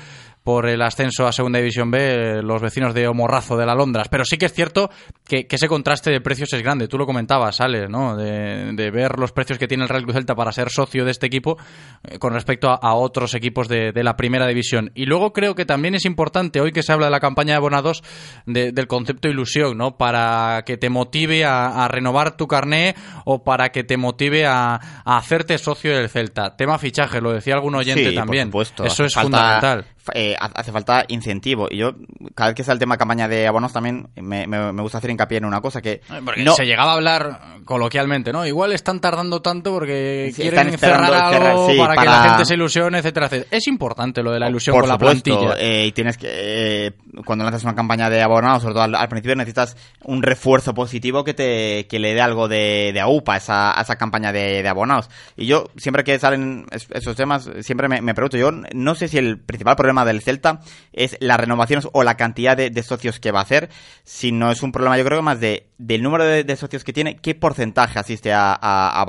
por 0.44 0.68
el 0.68 0.82
ascenso 0.82 1.26
a 1.26 1.32
Segunda 1.32 1.58
División 1.58 1.90
B, 1.90 2.42
los 2.42 2.60
vecinos 2.60 2.92
de 2.92 3.08
Omorrazo 3.08 3.56
de 3.56 3.64
la 3.64 3.74
Londras. 3.74 4.08
Pero 4.10 4.26
sí 4.26 4.36
que 4.36 4.44
es 4.44 4.52
cierto 4.52 4.90
que, 5.26 5.46
ese 5.48 5.68
contraste 5.68 6.10
de 6.10 6.20
precios 6.20 6.52
es 6.52 6.62
grande. 6.62 6.86
Tú 6.86 6.98
lo 6.98 7.06
comentabas, 7.06 7.62
Ale, 7.62 7.88
¿no? 7.88 8.14
De, 8.14 8.90
ver 8.90 9.18
los 9.18 9.32
precios 9.32 9.58
que 9.58 9.66
tiene 9.66 9.84
el 9.84 9.88
Real 9.88 10.02
Cruz 10.02 10.16
Celta 10.16 10.34
para 10.34 10.52
ser 10.52 10.68
socio 10.68 11.06
de 11.06 11.12
este 11.12 11.26
equipo 11.26 11.56
eh, 12.04 12.18
con 12.18 12.34
respecto 12.34 12.68
a, 12.68 12.94
otros 12.94 13.34
equipos 13.34 13.68
de 13.68 14.04
la 14.04 14.16
Primera 14.16 14.46
División. 14.46 14.92
Y 14.94 15.06
luego 15.06 15.32
creo 15.32 15.54
que 15.54 15.63
también 15.64 15.94
es 15.94 16.04
importante, 16.04 16.60
hoy 16.60 16.72
que 16.72 16.82
se 16.82 16.92
habla 16.92 17.06
de 17.06 17.10
la 17.12 17.20
campaña 17.20 17.52
de 17.52 17.56
abonados, 17.58 18.02
de- 18.46 18.72
del 18.72 18.86
concepto 18.86 19.28
ilusión, 19.28 19.76
¿no? 19.78 19.96
Para 19.96 20.62
que 20.66 20.76
te 20.76 20.90
motive 20.90 21.44
a, 21.44 21.84
a 21.84 21.88
renovar 21.88 22.36
tu 22.36 22.46
carné 22.46 22.94
o 23.24 23.44
para 23.44 23.70
que 23.70 23.84
te 23.84 23.96
motive 23.96 24.46
a, 24.46 24.74
a 25.04 25.16
hacerte 25.16 25.58
socio 25.58 25.96
del 25.96 26.08
Celta. 26.08 26.56
Tema 26.56 26.78
fichaje, 26.78 27.20
lo 27.20 27.32
decía 27.32 27.54
algún 27.54 27.74
oyente 27.74 28.10
Sí, 28.10 28.14
también. 28.14 28.50
Por 28.50 28.64
supuesto. 28.66 28.84
Eso 28.84 29.04
es 29.04 29.14
falta- 29.14 29.38
fundamental. 29.60 29.93
Eh, 30.12 30.36
hace 30.38 30.72
falta 30.72 31.04
incentivo. 31.08 31.68
Y 31.70 31.78
yo, 31.78 31.92
cada 32.34 32.50
vez 32.50 32.56
que 32.56 32.64
sale 32.64 32.74
el 32.74 32.80
tema 32.80 32.96
campaña 32.96 33.28
de 33.28 33.46
abonos, 33.46 33.72
también 33.72 34.08
me, 34.16 34.46
me- 34.46 34.72
me 34.72 34.82
gusta 34.82 34.98
hacer 34.98 35.10
hincapié 35.10 35.38
en 35.38 35.44
una 35.46 35.60
cosa 35.60 35.80
que. 35.80 36.00
Porque 36.24 36.44
no, 36.44 36.54
se 36.54 36.64
llegaba 36.66 36.92
a 36.92 36.94
hablar 36.94 37.40
coloquialmente, 37.64 38.32
¿no? 38.32 38.44
Igual 38.46 38.72
están 38.72 39.00
tardando 39.00 39.40
tanto 39.40 39.72
porque 39.72 40.30
Sí, 40.34 40.42
quieren 40.42 40.76
cerrar 40.78 41.12
algo 41.12 41.30
cerrar, 41.30 41.56
sí, 41.70 41.78
para, 41.78 41.94
que 41.94 42.04
para- 42.06 42.10
la 42.22 42.28
gente 42.28 42.44
se 42.44 42.54
ilusione, 42.54 42.98
etcétera, 42.98 43.26
etcétera. 43.26 43.48
Es 43.56 43.66
importante 43.66 44.22
lo 44.22 44.32
de 44.32 44.40
la 44.40 44.48
ilusión 44.48 44.74
por 44.74 44.82
con 44.82 44.88
la 44.88 44.94
supuesto, 44.96 45.38
plantilla. 45.38 45.56
eh, 45.60 45.86
y 45.86 45.92
tienes 45.92 46.18
que. 46.18 46.26
eh, 46.30 46.92
cuando 47.24 47.44
lanzas 47.44 47.62
una 47.64 47.74
campaña 47.74 48.10
de 48.10 48.22
abonados, 48.22 48.62
sobre 48.62 48.74
todo 48.74 48.82
al, 48.84 48.94
al 48.94 49.08
principio, 49.08 49.36
necesitas 49.36 49.76
un 50.04 50.22
refuerzo 50.22 50.74
positivo 50.74 51.24
que 51.24 51.32
te 51.34 51.86
que 51.88 51.98
le 51.98 52.12
dé 52.14 52.20
algo 52.20 52.48
de, 52.48 52.90
de 52.92 53.00
aupa 53.00 53.34
a 53.34 53.36
esa, 53.36 53.78
a 53.78 53.82
esa 53.82 53.96
campaña 53.96 54.32
de, 54.32 54.62
de 54.62 54.68
abonados. 54.68 55.08
Y 55.36 55.46
yo, 55.46 55.66
siempre 55.76 56.02
que 56.04 56.18
salen 56.18 56.66
es- 56.70 56.88
esos 56.90 57.14
temas, 57.16 57.48
siempre 57.60 57.88
me, 57.88 58.00
me 58.00 58.14
pregunto, 58.14 58.36
yo 58.36 58.50
no 58.74 58.94
sé 58.94 59.08
si 59.08 59.18
el 59.18 59.38
principal 59.38 59.76
problema 59.76 59.93
del 60.04 60.22
Celta 60.22 60.60
es 60.92 61.16
las 61.20 61.38
renovaciones 61.38 61.88
o 61.92 62.02
la 62.02 62.16
cantidad 62.16 62.56
de, 62.56 62.82
socios 62.82 63.20
que 63.20 63.30
va 63.32 63.40
a 63.40 63.42
hacer, 63.42 63.68
sino 64.02 64.50
es 64.50 64.62
un 64.62 64.72
problema, 64.72 64.96
yo 64.98 65.04
creo, 65.04 65.22
más 65.22 65.40
de 65.40 65.68
del 65.78 66.02
número 66.02 66.24
de, 66.24 66.56
socios 66.56 66.84
que 66.84 66.92
tiene, 66.92 67.16
qué 67.16 67.34
porcentaje 67.34 67.98
asiste 67.98 68.32
a, 68.32 68.52
a. 68.54 69.04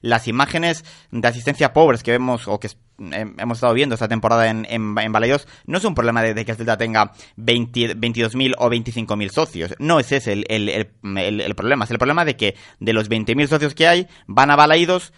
Las 0.00 0.28
imágenes 0.28 0.84
de 1.10 1.26
asistencia 1.28 1.72
pobres 1.72 2.02
que 2.02 2.10
vemos 2.10 2.46
o 2.48 2.60
que 2.60 2.68
hemos 2.98 3.56
estado 3.58 3.74
viendo 3.74 3.94
esta 3.94 4.08
temporada 4.08 4.48
en, 4.48 4.66
en, 4.68 4.94
no 4.94 5.78
es 5.78 5.84
un 5.84 5.94
problema 5.94 6.22
de, 6.22 6.44
que 6.44 6.50
el 6.52 6.56
Celta 6.56 6.76
tenga 6.76 7.12
20 7.36 7.96
22.000 7.96 8.54
o 8.58 8.70
25.000 8.70 9.28
socios. 9.30 9.74
No 9.78 9.98
es 10.00 10.12
ese 10.12 10.32
el, 10.32 10.44
el, 10.48 10.68
el, 10.68 10.90
el- 11.18 11.40
el 11.40 11.54
problema. 11.54 11.84
Es 11.84 11.90
el 11.90 11.98
problema 11.98 12.24
de 12.24 12.36
que 12.36 12.56
de 12.80 12.92
los 12.92 13.08
20.000 13.08 13.48
socios 13.48 13.74
que 13.74 13.88
hay, 13.88 14.08
van 14.26 14.50
a 14.50 14.56
Balaídos 14.56 15.12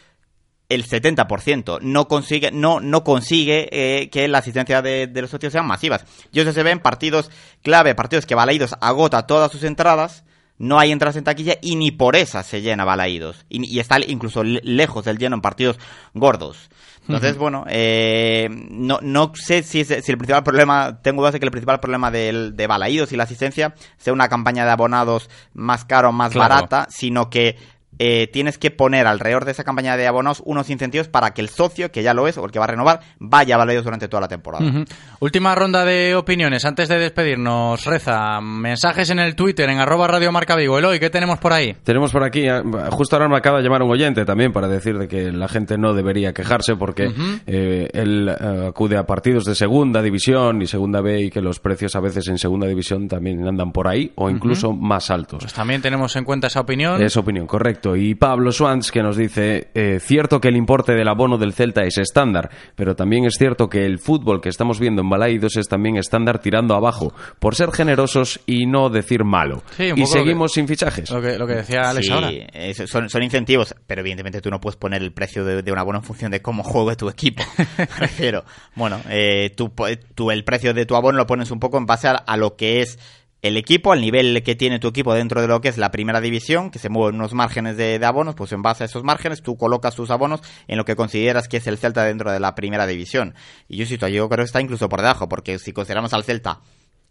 el 0.68 0.86
70% 0.86 1.80
no 1.82 2.08
consigue 2.08 2.50
no 2.50 2.80
no 2.80 3.04
consigue 3.04 3.68
eh, 3.70 4.08
que 4.10 4.26
la 4.28 4.38
asistencia 4.38 4.80
de, 4.82 5.06
de 5.06 5.22
los 5.22 5.30
socios 5.30 5.52
sean 5.52 5.66
masivas. 5.66 6.04
Y 6.32 6.40
eso 6.40 6.52
se 6.52 6.62
ve 6.62 6.70
en 6.70 6.80
partidos 6.80 7.30
clave, 7.62 7.94
partidos 7.94 8.26
que 8.26 8.34
Balaídos 8.34 8.74
agota 8.80 9.26
todas 9.26 9.52
sus 9.52 9.62
entradas, 9.64 10.24
no 10.56 10.78
hay 10.78 10.92
entradas 10.92 11.16
en 11.16 11.24
taquilla 11.24 11.56
y 11.60 11.76
ni 11.76 11.90
por 11.90 12.16
esas 12.16 12.46
se 12.46 12.62
llena 12.62 12.84
Balaídos. 12.84 13.44
Y, 13.48 13.64
y 13.74 13.80
está 13.80 13.98
incluso 14.06 14.42
le- 14.44 14.60
lejos 14.64 15.04
del 15.04 15.18
lleno 15.18 15.36
en 15.36 15.42
partidos 15.42 15.78
gordos. 16.14 16.70
Entonces, 17.06 17.36
bueno, 17.36 17.66
eh, 17.68 18.48
no, 18.50 18.98
no 19.02 19.30
sé 19.34 19.62
si, 19.62 19.80
es- 19.80 19.88
si 19.88 20.10
el 20.12 20.16
principal 20.16 20.42
problema, 20.42 21.02
tengo 21.02 21.20
dudas 21.20 21.34
de 21.34 21.38
que 21.40 21.44
el 21.44 21.50
principal 21.50 21.78
problema 21.78 22.10
del, 22.10 22.56
de 22.56 22.66
Balaídos 22.66 23.12
y 23.12 23.16
la 23.16 23.24
asistencia 23.24 23.74
sea 23.98 24.14
una 24.14 24.28
campaña 24.30 24.64
de 24.64 24.70
abonados 24.70 25.28
más 25.52 25.84
caro, 25.84 26.12
más 26.12 26.32
Claro. 26.32 26.54
barata, 26.54 26.86
sino 26.88 27.28
que 27.28 27.58
eh, 27.98 28.28
tienes 28.32 28.58
que 28.58 28.70
poner 28.70 29.06
alrededor 29.06 29.44
de 29.44 29.52
esa 29.52 29.64
campaña 29.64 29.96
de 29.96 30.06
abonos 30.06 30.42
unos 30.44 30.70
incentivos 30.70 31.08
para 31.08 31.32
que 31.32 31.40
el 31.40 31.48
socio, 31.48 31.90
que 31.90 32.02
ya 32.02 32.14
lo 32.14 32.28
es, 32.28 32.38
o 32.38 32.44
el 32.44 32.50
que 32.50 32.58
va 32.58 32.66
a 32.66 32.68
renovar, 32.68 33.00
vaya 33.18 33.56
a 33.56 33.64
durante 33.82 34.08
toda 34.08 34.22
la 34.22 34.28
temporada. 34.28 34.84
Última 35.20 35.54
ronda 35.54 35.84
de 35.84 36.14
opiniones. 36.14 36.64
Antes 36.64 36.88
de 36.88 36.98
despedirnos, 36.98 37.84
Reza, 37.84 38.40
mensajes 38.40 39.10
en 39.10 39.18
el 39.18 39.34
Twitter, 39.34 39.68
en 39.70 39.78
arroba 39.78 40.06
Radio 40.06 40.30
Marca 40.32 40.54
Vigo. 40.54 40.78
Eloy, 40.78 41.00
¿qué 41.00 41.10
tenemos 41.10 41.38
por 41.38 41.52
ahí? 41.52 41.74
Tenemos 41.82 42.12
por 42.12 42.24
aquí, 42.24 42.46
eh, 42.46 42.62
justo 42.90 43.16
ahora 43.16 43.28
me 43.28 43.36
acaba 43.36 43.58
de 43.58 43.64
llamar 43.64 43.82
un 43.82 43.90
oyente 43.90 44.24
también 44.24 44.52
para 44.52 44.68
decir 44.68 44.98
de 44.98 45.08
que 45.08 45.32
la 45.32 45.48
gente 45.48 45.78
no 45.78 45.94
debería 45.94 46.32
quejarse 46.32 46.76
porque 46.76 47.10
eh, 47.46 47.88
él 47.92 48.28
eh, 48.28 48.66
acude 48.68 48.96
a 48.96 49.06
partidos 49.06 49.44
de 49.44 49.54
segunda 49.54 50.02
división 50.02 50.60
y 50.62 50.66
segunda 50.66 51.00
B 51.00 51.22
y 51.22 51.30
que 51.30 51.40
los 51.40 51.58
precios 51.58 51.96
a 51.96 52.00
veces 52.00 52.28
en 52.28 52.38
segunda 52.38 52.66
división 52.66 53.08
también 53.08 53.46
andan 53.46 53.72
por 53.72 53.88
ahí 53.88 54.12
o 54.16 54.28
incluso 54.28 54.72
más 54.72 55.10
altos. 55.10 55.40
Pues 55.40 55.54
también 55.54 55.80
tenemos 55.80 56.14
en 56.16 56.24
cuenta 56.24 56.48
esa 56.48 56.60
opinión. 56.60 57.02
Es 57.02 57.16
opinión, 57.16 57.46
correcto. 57.46 57.83
Y 57.96 58.14
Pablo 58.14 58.50
Swans 58.52 58.90
que 58.90 59.02
nos 59.02 59.16
dice, 59.16 59.68
eh, 59.74 59.98
cierto 60.00 60.40
que 60.40 60.48
el 60.48 60.56
importe 60.56 60.94
del 60.94 61.08
abono 61.08 61.36
del 61.38 61.52
Celta 61.52 61.82
es 61.84 61.98
estándar, 61.98 62.50
pero 62.74 62.96
también 62.96 63.24
es 63.26 63.34
cierto 63.38 63.68
que 63.68 63.84
el 63.84 63.98
fútbol 63.98 64.40
que 64.40 64.48
estamos 64.48 64.80
viendo 64.80 65.02
en 65.02 65.10
Balaidos 65.10 65.56
es 65.56 65.68
también 65.68 65.96
estándar 65.96 66.38
tirando 66.40 66.74
abajo, 66.74 67.12
por 67.38 67.54
ser 67.54 67.70
generosos 67.72 68.40
y 68.46 68.66
no 68.66 68.88
decir 68.88 69.24
malo. 69.24 69.62
Sí, 69.76 69.90
y 69.94 70.06
seguimos 70.06 70.52
sin 70.52 70.66
fichajes. 70.66 71.10
Lo 71.10 71.20
que, 71.20 71.38
lo 71.38 71.46
que 71.46 71.54
decía 71.56 71.90
Alex 71.90 72.06
Sí, 72.06 72.12
ahora. 72.12 72.30
es- 72.30 72.82
son, 72.90 73.08
son 73.10 73.22
incentivos, 73.22 73.74
pero 73.86 74.00
evidentemente 74.00 74.40
tú 74.40 74.50
no 74.50 74.60
puedes 74.60 74.76
poner 74.76 75.02
el 75.02 75.12
precio 75.12 75.44
de, 75.44 75.62
de 75.62 75.72
un 75.72 75.78
abono 75.78 75.98
en 75.98 76.04
función 76.04 76.30
de 76.30 76.40
cómo 76.40 76.62
juegue 76.62 76.96
tu 76.96 77.08
equipo. 77.08 77.42
Prefiero, 77.98 78.44
bueno, 78.74 79.00
eh, 79.10 79.50
tú, 79.56 79.74
po- 79.74 79.86
tú 80.14 80.30
el 80.30 80.44
precio 80.44 80.72
de 80.74 80.86
tu 80.86 80.96
abono 80.96 81.18
lo 81.18 81.26
pones 81.26 81.50
un 81.50 81.60
poco 81.60 81.78
en 81.78 81.86
base 81.86 82.08
a, 82.08 82.12
a 82.12 82.36
lo 82.36 82.56
que 82.56 82.80
es 82.80 82.98
el 83.44 83.58
equipo, 83.58 83.92
al 83.92 84.00
nivel 84.00 84.42
que 84.42 84.54
tiene 84.54 84.78
tu 84.78 84.88
equipo 84.88 85.12
dentro 85.12 85.42
de 85.42 85.48
lo 85.48 85.60
que 85.60 85.68
es 85.68 85.76
la 85.76 85.90
primera 85.90 86.22
división, 86.22 86.70
que 86.70 86.78
se 86.78 86.88
mueven 86.88 87.16
unos 87.16 87.34
márgenes 87.34 87.76
de, 87.76 88.00
abonos, 88.02 88.34
pues 88.34 88.52
en 88.52 88.62
base 88.62 88.84
a 88.84 88.86
esos 88.86 89.04
márgenes 89.04 89.42
tú 89.42 89.58
colocas 89.58 89.94
tus 89.94 90.10
abonos 90.10 90.40
en 90.66 90.78
lo 90.78 90.86
que 90.86 90.96
consideras 90.96 91.46
que 91.46 91.58
es 91.58 91.66
el 91.66 91.76
Celta 91.76 92.04
dentro 92.04 92.32
de 92.32 92.40
la 92.40 92.54
primera 92.54 92.86
división. 92.86 93.34
Y 93.68 93.76
yo, 93.76 93.84
sí, 93.84 93.98
yo 93.98 94.28
creo 94.28 94.28
que 94.28 94.42
está 94.44 94.62
incluso 94.62 94.88
por 94.88 95.02
debajo, 95.02 95.28
porque 95.28 95.58
si 95.58 95.74
consideramos 95.74 96.14
al 96.14 96.24
Celta 96.24 96.60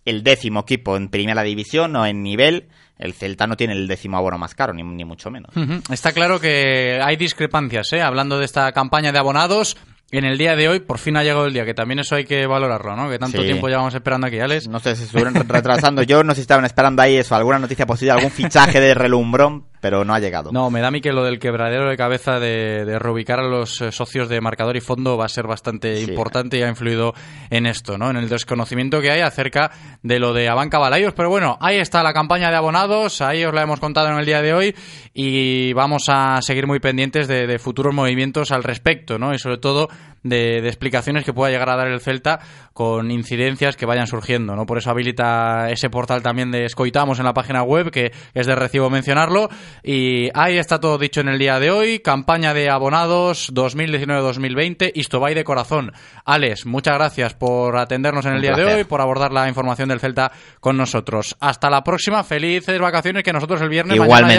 el 0.06 0.24
décimo 0.24 0.62
equipo 0.62 0.98
en 0.98 1.10
primera 1.10 1.44
división 1.44 1.96
o 1.96 2.06
en 2.06 2.24
nivel. 2.24 2.68
El 2.98 3.14
Celta 3.14 3.48
no 3.48 3.56
tiene 3.56 3.74
el 3.74 3.88
décimo 3.88 4.18
abono 4.18 4.38
más 4.38 4.56
caro, 4.56 4.74
ni, 4.74 4.84
mucho 4.84 5.30
menos. 5.30 5.52
Está 5.92 6.14
claro 6.14 6.40
que 6.40 7.00
hay 7.02 7.16
discrepancias, 7.16 7.94
¿eh? 7.94 8.02
Hablando 8.02 8.40
de 8.40 8.46
esta 8.46 8.72
campaña 8.72 9.12
de 9.12 9.20
abonados, 9.20 9.78
en 10.18 10.26
el 10.26 10.38
día 10.38 10.55
de 10.55 10.68
hoy 10.70 10.80
por 10.80 10.99
fin 10.99 11.18
ha 11.18 11.24
llegado 11.24 11.45
el 11.45 11.53
día, 11.53 11.66
que 11.66 11.74
también 11.74 11.99
eso 11.99 12.16
hay 12.16 12.26
que 12.26 12.45
valorarlo, 12.45 12.95
¿no? 12.95 13.09
Que 13.09 13.18
tanto 13.20 13.39
Sí. 13.39 13.45
tiempo 13.45 13.68
llevamos 13.68 13.93
esperando 13.95 14.28
aquí, 14.28 14.39
Alex. 14.39 14.68
No 14.68 14.80
sé 14.80 14.91
si 14.95 14.99
se 15.01 15.05
estuvieron 15.05 15.34
retrasando. 15.47 16.03
Yo 16.03 16.24
no 16.24 16.34
sé 16.34 16.38
si 16.38 16.41
estaban 16.41 16.66
esperando 16.66 17.01
ahí 17.01 17.16
eso, 17.18 17.36
alguna 17.36 17.59
noticia 17.59 17.86
posible, 17.86 18.11
algún 18.11 18.32
fichaje 18.32 18.80
de 18.80 18.93
relumbrón, 18.93 19.66
pero 19.84 20.06
no 20.06 20.14
ha 20.14 20.20
llegado. 20.22 20.50
No, 20.54 20.70
me 20.70 20.80
da 20.80 20.88
a 20.88 20.92
mí 20.92 21.02
que 21.02 21.12
lo 21.12 21.26
del 21.26 21.40
quebradero 21.40 21.90
de 21.90 21.98
cabeza 21.98 22.40
de, 22.40 22.86
de 22.86 23.00
reubicar 23.00 23.40
a 23.40 23.44
los 23.44 23.82
eh, 23.82 23.92
socios 23.92 24.30
de 24.30 24.40
marcador 24.40 24.78
y 24.78 24.80
fondo 24.80 25.18
va 25.18 25.26
a 25.26 25.28
ser 25.28 25.46
bastante 25.46 26.00
importante 26.00 26.58
y 26.58 26.62
ha 26.62 26.70
influido 26.70 27.14
en 27.50 27.66
esto, 27.66 27.98
¿no? 27.98 28.10
En 28.10 28.16
el 28.16 28.30
desconocimiento 28.30 29.02
que 29.02 29.12
hay 29.12 29.20
acerca 29.20 29.72
de 30.02 30.20
lo 30.20 30.32
de 30.32 30.48
Abanca 30.48 30.80
Balayos. 30.80 31.14
Pero 31.14 31.30
bueno, 31.30 31.58
ahí 31.60 31.80
está 31.80 32.02
la 32.02 32.14
campaña 32.14 32.50
de 32.50 32.56
abonados, 32.56 33.20
ahí 33.20 33.44
os 33.44 33.54
la 33.54 33.64
hemos 33.64 33.82
contado 33.82 34.08
en 34.08 34.18
el 34.18 34.26
día 34.26 34.42
de 34.42 34.54
hoy 34.54 34.74
y 35.14 35.74
vamos 35.74 36.06
a 36.08 36.42
seguir 36.42 36.66
muy 36.66 36.80
pendientes 36.80 37.28
de, 37.28 37.46
de 37.46 37.60
futuros 37.60 37.94
movimientos 37.94 38.52
al 38.54 38.64
respecto, 38.64 39.20
¿no? 39.20 39.34
Y 39.34 39.38
sobre 39.38 39.58
todo 39.58 39.90
de, 40.24 40.61
de 40.61 40.67
explicaciones 40.67 41.26
que 41.26 41.34
pueda 41.34 41.51
llegar 41.51 41.69
a 41.69 41.76
dar 41.76 41.88
el 41.88 41.99
Celta 41.99 42.39
con 42.71 43.11
incidencias 43.11 43.76
que 43.76 43.86
vayan 43.86 44.07
surgiendo, 44.07 44.55
¿no? 44.55 44.65
Por 44.65 44.78
eso 44.78 44.89
habilita 44.89 45.69
ese 45.69 45.89
portal 45.89 46.24
también 46.24 46.51
de 46.51 46.65
Escoitamos 46.65 47.19
en 47.19 47.26
la 47.26 47.34
página 47.34 47.63
web, 47.63 47.91
que 47.91 48.11
es 48.34 48.47
de 48.47 48.55
recibo 48.55 48.89
mencionarlo. 48.89 49.49
Y 49.84 50.30
ahí 50.34 50.57
está 50.57 50.80
todo 50.80 50.97
dicho 50.97 51.21
en 51.21 51.28
el 51.28 51.38
día 51.38 51.59
de 51.59 51.69
hoy. 51.69 51.99
Campaña 51.99 52.53
de 52.53 52.69
abonados 52.69 53.53
2019-2020. 53.53 54.91
Isto 54.95 55.19
va 55.19 55.34
de 55.36 55.43
corazón. 55.43 55.91
Alex, 56.26 56.65
muchas 56.65 56.95
gracias 56.95 57.34
por 57.34 57.78
atendernos 57.78 58.26
en 58.26 58.34
el 58.34 58.41
día 58.41 58.53
de 58.53 58.65
hoy, 58.65 58.84
por 58.84 59.01
abordar 59.01 59.32
la 59.32 59.47
información 59.47 59.89
del 59.89 59.99
Celta 59.99 60.32
con 60.59 60.78
nosotros. 60.78 61.36
Hasta 61.39 61.69
la 61.69 61.84
próxima. 61.84 62.24
Felices 62.24 62.80
vacaciones 62.80 63.24
que 63.24 63.34
nosotros 63.34 63.61
el 63.61 63.69
viernes 63.69 63.97
mañana 63.97 64.05
Igualmente. 64.05 64.32